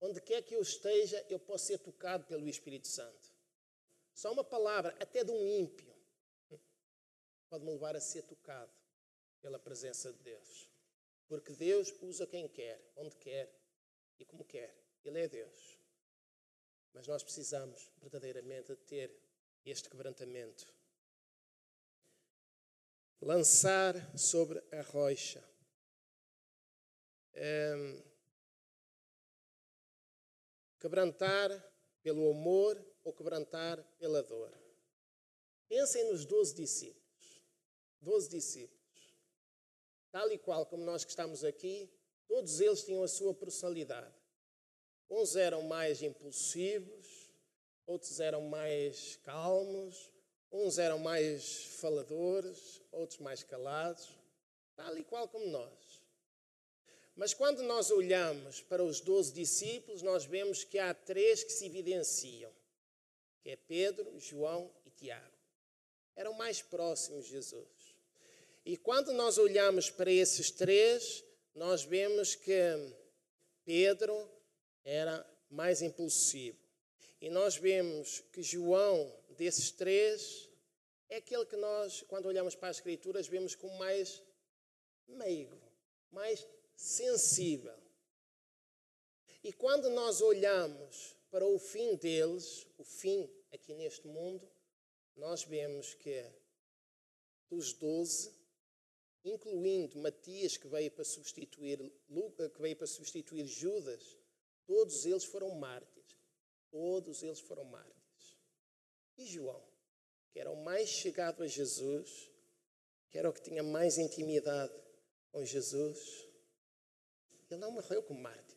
onde 0.00 0.20
quer 0.20 0.42
que 0.42 0.54
eu 0.54 0.62
esteja, 0.62 1.24
eu 1.28 1.40
posso 1.40 1.66
ser 1.66 1.78
tocado 1.78 2.24
pelo 2.24 2.48
Espírito 2.48 2.86
Santo. 2.86 3.34
Só 4.14 4.32
uma 4.32 4.44
palavra, 4.44 4.96
até 5.00 5.24
de 5.24 5.32
um 5.32 5.46
ímpio, 5.46 5.92
pode 7.48 7.64
me 7.64 7.72
levar 7.72 7.96
a 7.96 8.00
ser 8.00 8.22
tocado 8.22 8.72
pela 9.40 9.58
presença 9.58 10.12
de 10.12 10.18
Deus. 10.20 10.70
Porque 11.26 11.52
Deus 11.52 11.92
usa 12.00 12.26
quem 12.26 12.48
quer, 12.48 12.80
onde 12.96 13.16
quer 13.16 13.52
e 14.20 14.24
como 14.24 14.44
quer. 14.44 14.76
Ele 15.04 15.18
é 15.18 15.28
Deus. 15.28 15.78
Mas 16.92 17.06
nós 17.06 17.22
precisamos 17.22 17.90
verdadeiramente 18.00 18.68
de 18.68 18.76
ter 18.76 19.16
este 19.64 19.88
quebrantamento. 19.88 20.66
Lançar 23.20 23.94
sobre 24.18 24.62
a 24.72 24.82
rocha. 24.82 25.44
Um, 27.34 28.02
quebrantar 30.80 31.50
pelo 32.02 32.30
amor 32.30 32.82
ou 33.04 33.12
quebrantar 33.12 33.82
pela 33.98 34.22
dor. 34.22 34.52
Pensem 35.68 36.10
nos 36.10 36.24
doze 36.24 36.54
discípulos. 36.54 37.42
Doze 38.00 38.28
discípulos. 38.28 38.80
Tal 40.10 40.30
e 40.32 40.38
qual 40.38 40.66
como 40.66 40.84
nós 40.84 41.04
que 41.04 41.10
estamos 41.10 41.44
aqui, 41.44 41.88
todos 42.26 42.60
eles 42.60 42.84
tinham 42.84 43.02
a 43.02 43.08
sua 43.08 43.34
personalidade. 43.34 44.19
Uns 45.10 45.34
eram 45.34 45.62
mais 45.62 46.02
impulsivos, 46.02 47.28
outros 47.84 48.20
eram 48.20 48.42
mais 48.42 49.16
calmos, 49.24 50.08
uns 50.52 50.78
eram 50.78 50.98
mais 50.98 51.64
faladores, 51.80 52.80
outros 52.92 53.18
mais 53.18 53.42
calados, 53.42 54.08
tal 54.76 54.96
e 54.96 55.02
qual 55.02 55.26
como 55.28 55.46
nós. 55.48 56.00
Mas 57.16 57.34
quando 57.34 57.62
nós 57.64 57.90
olhamos 57.90 58.60
para 58.62 58.84
os 58.84 59.00
doze 59.00 59.32
discípulos, 59.32 60.00
nós 60.00 60.24
vemos 60.24 60.64
que 60.64 60.78
há 60.78 60.94
três 60.94 61.42
que 61.42 61.52
se 61.52 61.66
evidenciam, 61.66 62.52
que 63.42 63.50
é 63.50 63.56
Pedro, 63.56 64.18
João 64.18 64.70
e 64.86 64.90
Tiago. 64.90 65.36
Eram 66.14 66.32
mais 66.34 66.62
próximos 66.62 67.24
de 67.24 67.32
Jesus. 67.32 67.96
E 68.64 68.76
quando 68.76 69.12
nós 69.12 69.38
olhamos 69.38 69.90
para 69.90 70.10
esses 70.10 70.50
três, 70.50 71.24
nós 71.54 71.82
vemos 71.82 72.34
que 72.34 72.54
Pedro 73.64 74.30
era 74.84 75.26
mais 75.50 75.82
impulsivo. 75.82 76.58
E 77.20 77.28
nós 77.28 77.56
vemos 77.56 78.20
que 78.32 78.42
João, 78.42 79.12
desses 79.36 79.70
três, 79.70 80.48
é 81.08 81.16
aquele 81.16 81.44
que 81.44 81.56
nós, 81.56 82.02
quando 82.02 82.26
olhamos 82.26 82.54
para 82.54 82.68
as 82.68 82.76
Escrituras, 82.76 83.26
vemos 83.26 83.54
como 83.54 83.76
mais 83.78 84.22
meigo, 85.06 85.60
mais 86.10 86.46
sensível. 86.76 87.76
E 89.42 89.52
quando 89.52 89.90
nós 89.90 90.20
olhamos 90.20 91.16
para 91.30 91.46
o 91.46 91.58
fim 91.58 91.96
deles, 91.96 92.66
o 92.78 92.84
fim 92.84 93.28
aqui 93.52 93.74
neste 93.74 94.06
mundo, 94.06 94.48
nós 95.16 95.44
vemos 95.44 95.94
que 95.94 96.24
dos 97.48 97.72
doze, 97.72 98.32
incluindo 99.24 99.98
Matias, 99.98 100.56
que 100.56 100.68
veio 100.68 100.90
para 100.90 101.04
substituir, 101.04 101.78
que 101.78 102.62
veio 102.62 102.76
para 102.76 102.86
substituir 102.86 103.46
Judas, 103.46 104.16
todos 104.70 105.04
eles 105.04 105.24
foram 105.24 105.50
mártires. 105.56 106.16
Todos 106.70 107.24
eles 107.24 107.40
foram 107.40 107.64
mártires. 107.64 108.38
E 109.18 109.26
João, 109.26 109.60
que 110.30 110.38
era 110.38 110.48
o 110.48 110.62
mais 110.62 110.88
chegado 110.88 111.42
a 111.42 111.46
Jesus, 111.48 112.30
que 113.10 113.18
era 113.18 113.28
o 113.28 113.32
que 113.32 113.42
tinha 113.42 113.64
mais 113.64 113.98
intimidade 113.98 114.72
com 115.32 115.44
Jesus, 115.44 116.24
ele 117.50 117.58
não 117.58 117.72
morreu 117.72 118.00
como 118.04 118.20
mártir. 118.20 118.56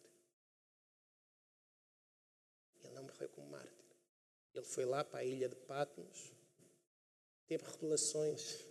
Ele 2.83 2.93
não 2.93 3.03
morreu 3.05 3.29
como 3.29 3.49
mártir. 3.49 3.97
Ele 4.53 4.65
foi 4.65 4.85
lá 4.85 5.03
para 5.03 5.21
a 5.21 5.25
ilha 5.25 5.49
de 5.49 5.55
Patmos, 5.55 6.31
teve 7.47 7.63
revelações 7.63 8.63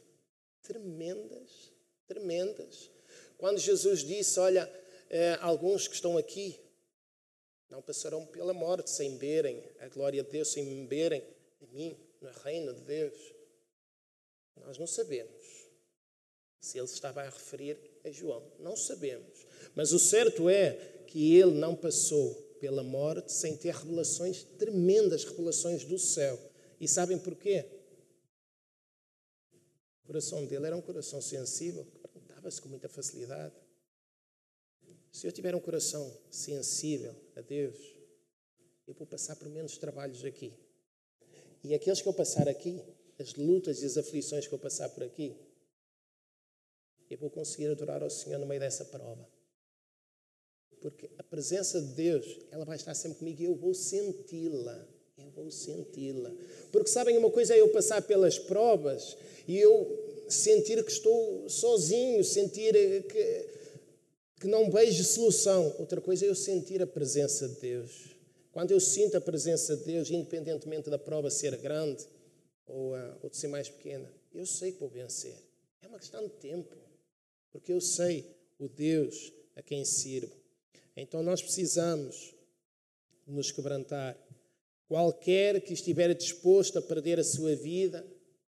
tremendas, 0.63 1.73
tremendas. 2.07 2.89
Quando 3.37 3.59
Jesus 3.59 4.05
disse: 4.05 4.39
Olha, 4.39 4.73
eh, 5.11 5.37
alguns 5.41 5.89
que 5.89 5.97
estão 5.97 6.17
aqui 6.17 6.63
não 7.73 7.81
passarão 7.81 8.27
pela 8.27 8.53
morte 8.53 8.91
sem 8.91 9.17
verem 9.17 9.65
a 9.81 9.89
glória 9.89 10.23
de 10.23 10.31
Deus, 10.31 10.49
sem 10.49 10.87
verem 10.87 11.25
a 11.63 11.67
mim 11.73 11.97
no 12.21 12.31
reino 12.45 12.75
de 12.75 12.83
Deus. 12.83 13.35
Nós 14.57 14.77
não 14.77 14.87
sabemos 14.87 15.43
se 16.61 16.77
ele 16.77 16.87
estava 16.87 17.23
a 17.23 17.25
referir 17.25 17.79
a 18.05 18.11
João. 18.11 18.47
Não 18.59 18.77
sabemos. 18.77 19.47
Mas 19.75 19.91
o 19.93 19.99
certo 19.99 20.51
é 20.51 20.75
que 21.07 21.35
ele 21.35 21.53
não 21.53 21.75
passou 21.75 22.35
pela 22.61 22.83
morte 22.83 23.33
sem 23.33 23.57
ter 23.57 23.75
revelações 23.75 24.45
tremendas, 24.45 25.25
revelações 25.25 25.83
do 25.83 25.99
céu. 25.99 26.39
E 26.79 26.87
sabem 26.87 27.19
porquê? 27.19 27.65
O 30.05 30.07
coração 30.09 30.45
dele 30.45 30.67
era 30.67 30.77
um 30.77 30.83
coração 30.83 31.23
sensível, 31.23 31.87
quebrantava-se 32.03 32.61
com 32.61 32.69
muita 32.69 32.89
facilidade. 32.89 33.55
Se 35.13 35.27
eu 35.27 35.33
tiver 35.33 35.55
um 35.55 35.61
coração 35.61 36.11
sensível 36.31 37.15
a 37.37 37.43
Deus, 37.43 37.79
eu 38.89 38.95
vou 38.95 39.07
passar 39.07 39.37
por 39.37 39.47
menos 39.51 39.77
trabalhos 39.77 40.25
aqui. 40.25 40.55
E 41.63 41.75
aqueles 41.75 42.01
que 42.01 42.09
eu 42.09 42.15
passar 42.15 42.49
aqui, 42.49 42.83
as 43.19 43.35
lutas 43.35 43.83
e 43.83 43.87
as 43.87 43.99
aflições 43.99 44.47
que 44.47 44.55
eu 44.55 44.59
passar 44.59 44.89
por 44.89 45.05
aqui, 45.05 45.37
eu 47.11 47.19
vou 47.19 47.29
conseguir 47.29 47.67
adorar 47.67 48.03
ao 48.03 48.09
Senhor 48.09 48.39
no 48.39 48.47
meio 48.47 48.61
dessa 48.61 48.87
prova. 48.87 49.29
Porque 50.81 51.11
a 51.19 51.23
presença 51.23 51.81
de 51.81 51.93
Deus, 51.93 52.27
ela 52.51 52.65
vai 52.65 52.77
estar 52.77 52.95
sempre 52.95 53.19
comigo 53.19 53.43
e 53.43 53.45
eu 53.45 53.55
vou 53.55 53.75
senti-la. 53.75 54.89
Eu 55.19 55.31
vou 55.31 55.51
senti-la. 55.51 56.35
Porque 56.73 56.89
sabem, 56.89 57.19
uma 57.19 57.31
coisa 57.31 57.55
é 57.55 57.61
eu 57.61 57.69
passar 57.69 58.01
pelas 58.03 58.39
provas 58.39 59.17
e 59.47 59.59
eu 59.59 60.25
sentir 60.29 60.83
que 60.83 60.91
estou 60.91 61.49
sozinho, 61.51 62.25
sentir 62.25 62.73
que, 63.07 63.62
que 64.43 64.49
não 64.49 64.69
vejo 64.69 65.05
solução. 65.05 65.73
Outra 65.79 66.01
coisa 66.01 66.27
é 66.27 66.29
eu 66.29 66.35
sentir 66.35 66.83
a 66.83 66.87
presença 66.87 67.49
de 67.49 67.61
Deus. 67.61 68.17
Quando 68.51 68.73
eu 68.73 68.81
sinto 68.81 69.17
a 69.17 69.21
presença 69.21 69.77
de 69.77 69.85
Deus, 69.85 70.11
independentemente 70.11 70.91
da 70.91 70.99
prova 70.99 71.31
ser 71.31 71.57
grande 71.57 72.05
ou, 72.67 72.93
uh, 72.95 73.19
ou 73.23 73.31
de 73.31 73.37
ser 73.37 73.47
mais 73.47 73.69
pequena, 73.69 74.13
eu 74.35 74.45
sei 74.45 74.73
que 74.73 74.81
vou 74.81 74.89
vencer. 74.89 75.37
É 75.81 75.87
uma 75.87 75.99
questão 75.99 76.25
de 76.25 76.35
tempo. 76.35 76.75
Porque 77.53 77.73
eu 77.73 77.81
sei 77.81 78.27
o 78.59 78.69
Deus 78.69 79.33
a 79.55 79.63
quem 79.63 79.85
sirvo. 79.85 80.35
Então 80.97 81.23
nós 81.23 81.41
precisamos 81.41 82.35
nos 83.27 83.53
quebrantar. 83.53 84.19
Qualquer 84.89 85.61
que 85.61 85.73
estiver 85.73 86.13
disposto 86.15 86.79
a 86.79 86.83
perder 86.83 87.21
a 87.21 87.25
sua 87.25 87.55
vida 87.55 88.05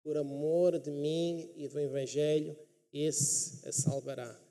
por 0.03 0.17
amor 0.17 0.79
de 0.79 0.89
mim 0.89 1.51
e 1.55 1.67
do 1.67 1.79
Evangelho, 1.79 2.57
esse 2.91 3.67
a 3.67 3.71
salvará. 3.71 4.44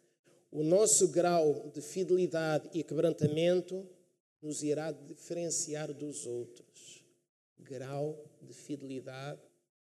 O 0.54 0.62
nosso 0.62 1.08
grau 1.08 1.68
de 1.74 1.80
fidelidade 1.80 2.70
e 2.72 2.84
quebrantamento 2.84 3.84
nos 4.40 4.62
irá 4.62 4.92
diferenciar 4.92 5.92
dos 5.92 6.26
outros. 6.26 7.04
Grau 7.58 8.24
de 8.40 8.54
fidelidade 8.54 9.42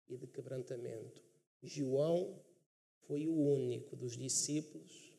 e 0.09 0.17
de 0.17 0.27
quebrantamento. 0.27 1.23
João 1.63 2.37
foi 3.07 3.27
o 3.27 3.33
único 3.33 3.95
dos 3.95 4.17
discípulos 4.17 5.13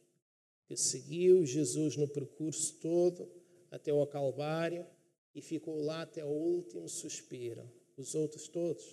que 0.67 0.77
seguiu 0.77 1.47
Jesus 1.47 1.97
no 1.97 2.07
percurso 2.07 2.75
todo 2.75 3.27
até 3.71 3.91
ao 3.91 4.07
Calvário 4.07 4.85
e 5.35 5.41
ficou 5.41 5.81
lá 5.81 6.03
até 6.03 6.23
o 6.23 6.29
último 6.29 6.87
suspiro. 6.91 7.67
Os 7.97 8.15
outros 8.15 8.49
todos. 8.49 8.85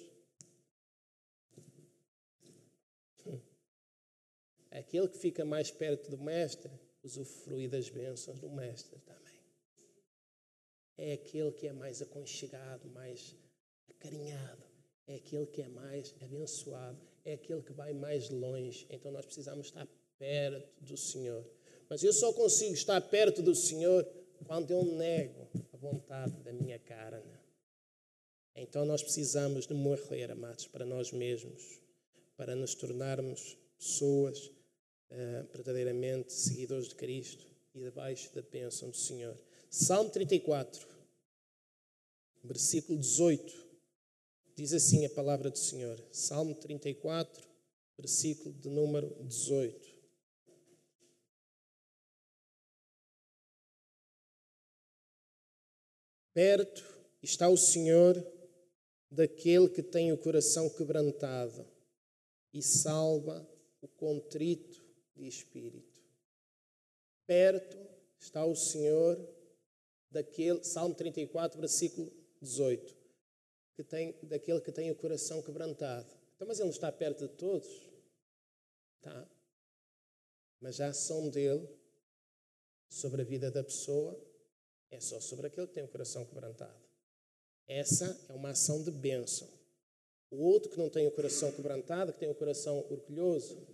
Aquele 4.78 5.08
que 5.08 5.18
fica 5.18 5.46
mais 5.46 5.72
perto 5.72 6.10
do 6.12 6.18
Mestre 6.18 6.72
usufrui 7.04 7.68
das 7.68 7.90
bênçãos 7.90 8.40
do 8.40 8.50
Mestre 8.50 9.00
também 9.00 9.26
é 10.98 11.14
aquele 11.14 11.52
que 11.52 11.68
é 11.68 11.74
mais 11.74 12.02
aconchegado, 12.02 12.88
mais 12.90 13.36
acarinhado, 13.90 14.64
é 15.08 15.16
aquele 15.16 15.46
que 15.46 15.62
é 15.62 15.68
mais 15.68 16.16
abençoado, 16.22 17.00
é 17.24 17.34
aquele 17.34 17.62
que 17.62 17.74
vai 17.74 17.94
mais 17.94 18.30
longe. 18.30 18.86
Então 18.90 19.12
nós 19.12 19.26
precisamos 19.26 19.68
estar 19.68 19.88
perto 20.18 20.84
do 20.84 20.98
Senhor. 20.98 21.46
Mas 21.90 22.04
eu 22.04 22.14
só 22.14 22.34
consigo 22.34 22.74
estar 22.74 23.00
perto 23.02 23.42
do 23.42 23.54
Senhor 23.54 24.08
quando 24.46 24.72
eu 24.72 24.84
nego 24.84 25.48
a 25.74 25.78
vontade 25.78 26.42
da 26.42 26.54
minha 26.54 26.80
carne. 26.80 27.36
Então 28.56 28.86
nós 28.86 29.04
precisamos 29.04 29.68
de 29.68 29.74
morrer, 29.74 30.32
amados, 30.32 30.66
para 30.68 30.86
nós 30.86 31.12
mesmos, 31.12 31.80
para 32.38 32.56
nos 32.56 32.74
tornarmos 32.74 33.58
pessoas 33.78 34.55
uh, 35.12 35.48
verdadeiramente 35.54 36.34
seguidores 36.34 36.88
de 36.88 36.96
Cristo 36.96 37.46
e 37.74 37.80
debaixo 37.80 38.34
da 38.34 38.42
bênção 38.42 38.90
do 38.90 38.98
Senhor. 38.98 39.38
Salmo 39.70 40.10
34, 40.10 40.88
versículo 42.44 42.98
18, 42.98 43.54
diz 44.56 44.74
assim 44.74 45.06
a 45.06 45.10
palavra 45.10 45.50
do 45.50 45.58
Senhor. 45.58 46.02
Salmo 46.12 46.56
34, 46.56 47.44
versículo 47.98 48.54
de 48.54 48.70
número 48.70 49.14
18. 49.24 49.96
Perto 56.34 56.84
está 57.24 57.48
o 57.48 57.56
Senhor 57.56 58.16
daquele 59.10 59.70
que 59.70 59.82
tem 59.82 60.12
o 60.12 60.18
coração 60.18 60.70
quebrantado 60.70 61.66
e 62.54 62.62
salva 62.62 63.50
o 63.82 63.88
contrito 63.88 64.75
de 65.16 65.28
espírito. 65.28 66.02
Perto 67.26 67.78
está 68.20 68.46
o 68.46 68.56
Senhor 68.56 69.18
daquele, 70.12 70.64
Salmo 70.64 70.96
34, 70.96 71.60
versículo 71.60 72.12
18, 72.42 72.96
que 73.76 73.84
tem, 73.84 74.14
daquele 74.24 74.62
que 74.62 74.72
tem 74.72 74.92
o 74.92 74.96
coração 74.96 75.42
quebrantado. 75.42 76.14
Então, 76.36 76.48
mas 76.48 76.60
ele 76.60 76.68
não 76.68 76.74
está 76.74 76.92
perto 76.92 77.28
de 77.28 77.34
todos? 77.34 77.68
Tá. 79.02 79.30
Mas 80.60 80.80
a 80.80 80.88
ação 80.88 81.30
dele 81.30 81.68
sobre 82.90 83.22
a 83.22 83.26
vida 83.26 83.52
da 83.52 83.64
pessoa 83.64 84.20
é 84.90 85.00
só 85.00 85.20
sobre 85.20 85.48
aquele 85.48 85.68
que 85.68 85.74
tem 85.74 85.84
o 85.84 85.88
coração 85.88 86.26
quebrantado. 86.26 86.86
Essa 87.68 88.26
é 88.30 88.34
uma 88.34 88.50
ação 88.50 88.84
de 88.84 88.92
bênção. 88.92 89.50
O 90.30 90.38
outro 90.44 90.70
que 90.70 90.78
não 90.78 90.90
tem 90.90 91.08
o 91.08 91.12
coração 91.12 91.52
quebrantado, 91.52 92.14
que 92.14 92.20
tem 92.20 92.30
o 92.30 92.36
coração 92.36 92.80
orgulhoso, 92.90 93.68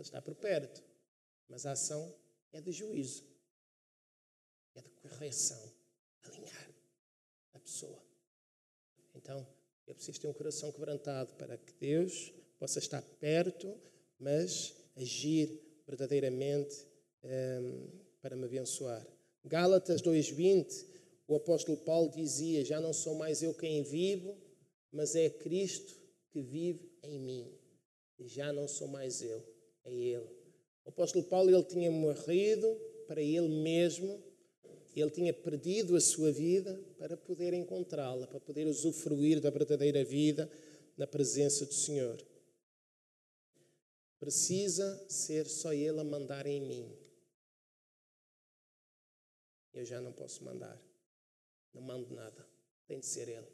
ele 0.00 0.06
está 0.06 0.20
por 0.20 0.34
perto. 0.34 0.82
Mas 1.48 1.66
a 1.66 1.72
ação 1.72 2.14
é 2.52 2.60
de 2.60 2.72
juízo 2.72 3.28
é 4.78 4.82
de 4.82 4.90
correção, 4.90 5.60
alinhar 6.22 6.70
a 7.54 7.58
pessoa. 7.58 8.02
Então, 9.14 9.46
eu 9.86 9.94
preciso 9.94 10.20
ter 10.20 10.28
um 10.28 10.32
coração 10.32 10.70
quebrantado 10.70 11.34
para 11.34 11.56
que 11.56 11.72
Deus 11.74 12.32
possa 12.58 12.78
estar 12.78 13.02
perto, 13.20 13.76
mas 14.18 14.74
agir 14.96 15.60
verdadeiramente 15.86 16.86
um, 17.22 17.28
ehm, 17.28 17.88
para 18.20 18.36
me 18.36 18.44
abençoar. 18.44 19.06
Gálatas 19.44 20.02
2:20, 20.02 20.86
o 21.26 21.34
apóstolo 21.34 21.78
Paulo 21.78 22.10
dizia: 22.10 22.64
Já 22.64 22.80
não 22.80 22.92
sou 22.92 23.14
mais 23.14 23.42
eu 23.42 23.54
quem 23.54 23.82
vivo, 23.82 24.36
mas 24.92 25.14
é 25.14 25.30
Cristo 25.30 25.96
que 26.30 26.42
vive 26.42 26.92
em 27.02 27.18
mim. 27.18 27.58
Já 28.20 28.52
não 28.52 28.66
sou 28.68 28.88
mais 28.88 29.22
eu, 29.22 29.44
é 29.88 29.94
Ele. 29.94 30.38
O 30.84 30.90
apóstolo 30.90 31.24
Paulo 31.24 31.50
ele 31.50 31.64
tinha 31.64 31.90
morrido 31.90 32.66
para 33.06 33.22
ele 33.22 33.48
mesmo, 33.48 34.22
ele 34.96 35.10
tinha 35.10 35.32
perdido 35.32 35.94
a 35.94 36.00
sua 36.00 36.32
vida 36.32 36.78
para 36.98 37.16
poder 37.16 37.52
encontrá-la, 37.52 38.26
para 38.26 38.40
poder 38.40 38.66
usufruir 38.66 39.40
da 39.40 39.50
verdadeira 39.50 40.02
vida 40.02 40.50
na 40.96 41.06
presença 41.06 41.64
do 41.66 41.74
Senhor. 41.74 42.18
Precisa 44.18 45.06
ser 45.08 45.46
só 45.46 45.72
Ele 45.72 46.00
a 46.00 46.04
mandar 46.04 46.46
em 46.46 46.60
mim. 46.60 46.98
Eu 49.72 49.84
já 49.84 50.00
não 50.00 50.12
posso 50.12 50.42
mandar. 50.42 50.82
Não 51.72 51.82
mando 51.82 52.12
nada. 52.12 52.48
Tem 52.86 52.98
de 52.98 53.06
ser 53.06 53.28
Ele. 53.28 53.46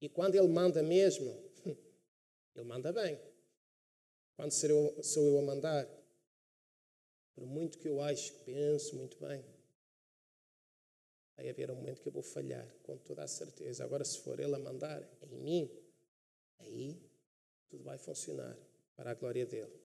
E 0.00 0.08
quando 0.08 0.34
Ele 0.34 0.48
manda 0.48 0.82
mesmo, 0.82 1.32
Ele 2.54 2.66
manda 2.66 2.92
bem. 2.92 3.18
Quando 4.36 4.50
sou 4.50 5.24
eu 5.26 5.38
a 5.38 5.42
mandar, 5.42 5.88
por 7.34 7.46
muito 7.46 7.78
que 7.78 7.88
eu 7.88 8.00
acho 8.00 8.32
que 8.32 8.44
penso 8.44 8.96
muito 8.96 9.18
bem, 9.18 9.44
vai 11.36 11.48
haver 11.48 11.70
um 11.70 11.76
momento 11.76 12.00
que 12.00 12.08
eu 12.08 12.12
vou 12.12 12.22
falhar, 12.22 12.66
com 12.82 12.96
toda 12.98 13.22
a 13.22 13.28
certeza. 13.28 13.84
Agora, 13.84 14.04
se 14.04 14.18
for 14.20 14.38
Ele 14.38 14.54
a 14.54 14.58
mandar 14.58 15.02
em 15.22 15.36
mim, 15.36 15.70
aí 16.58 17.00
tudo 17.68 17.84
vai 17.84 17.98
funcionar 17.98 18.56
para 18.96 19.10
a 19.10 19.14
glória 19.14 19.46
dele. 19.46 19.72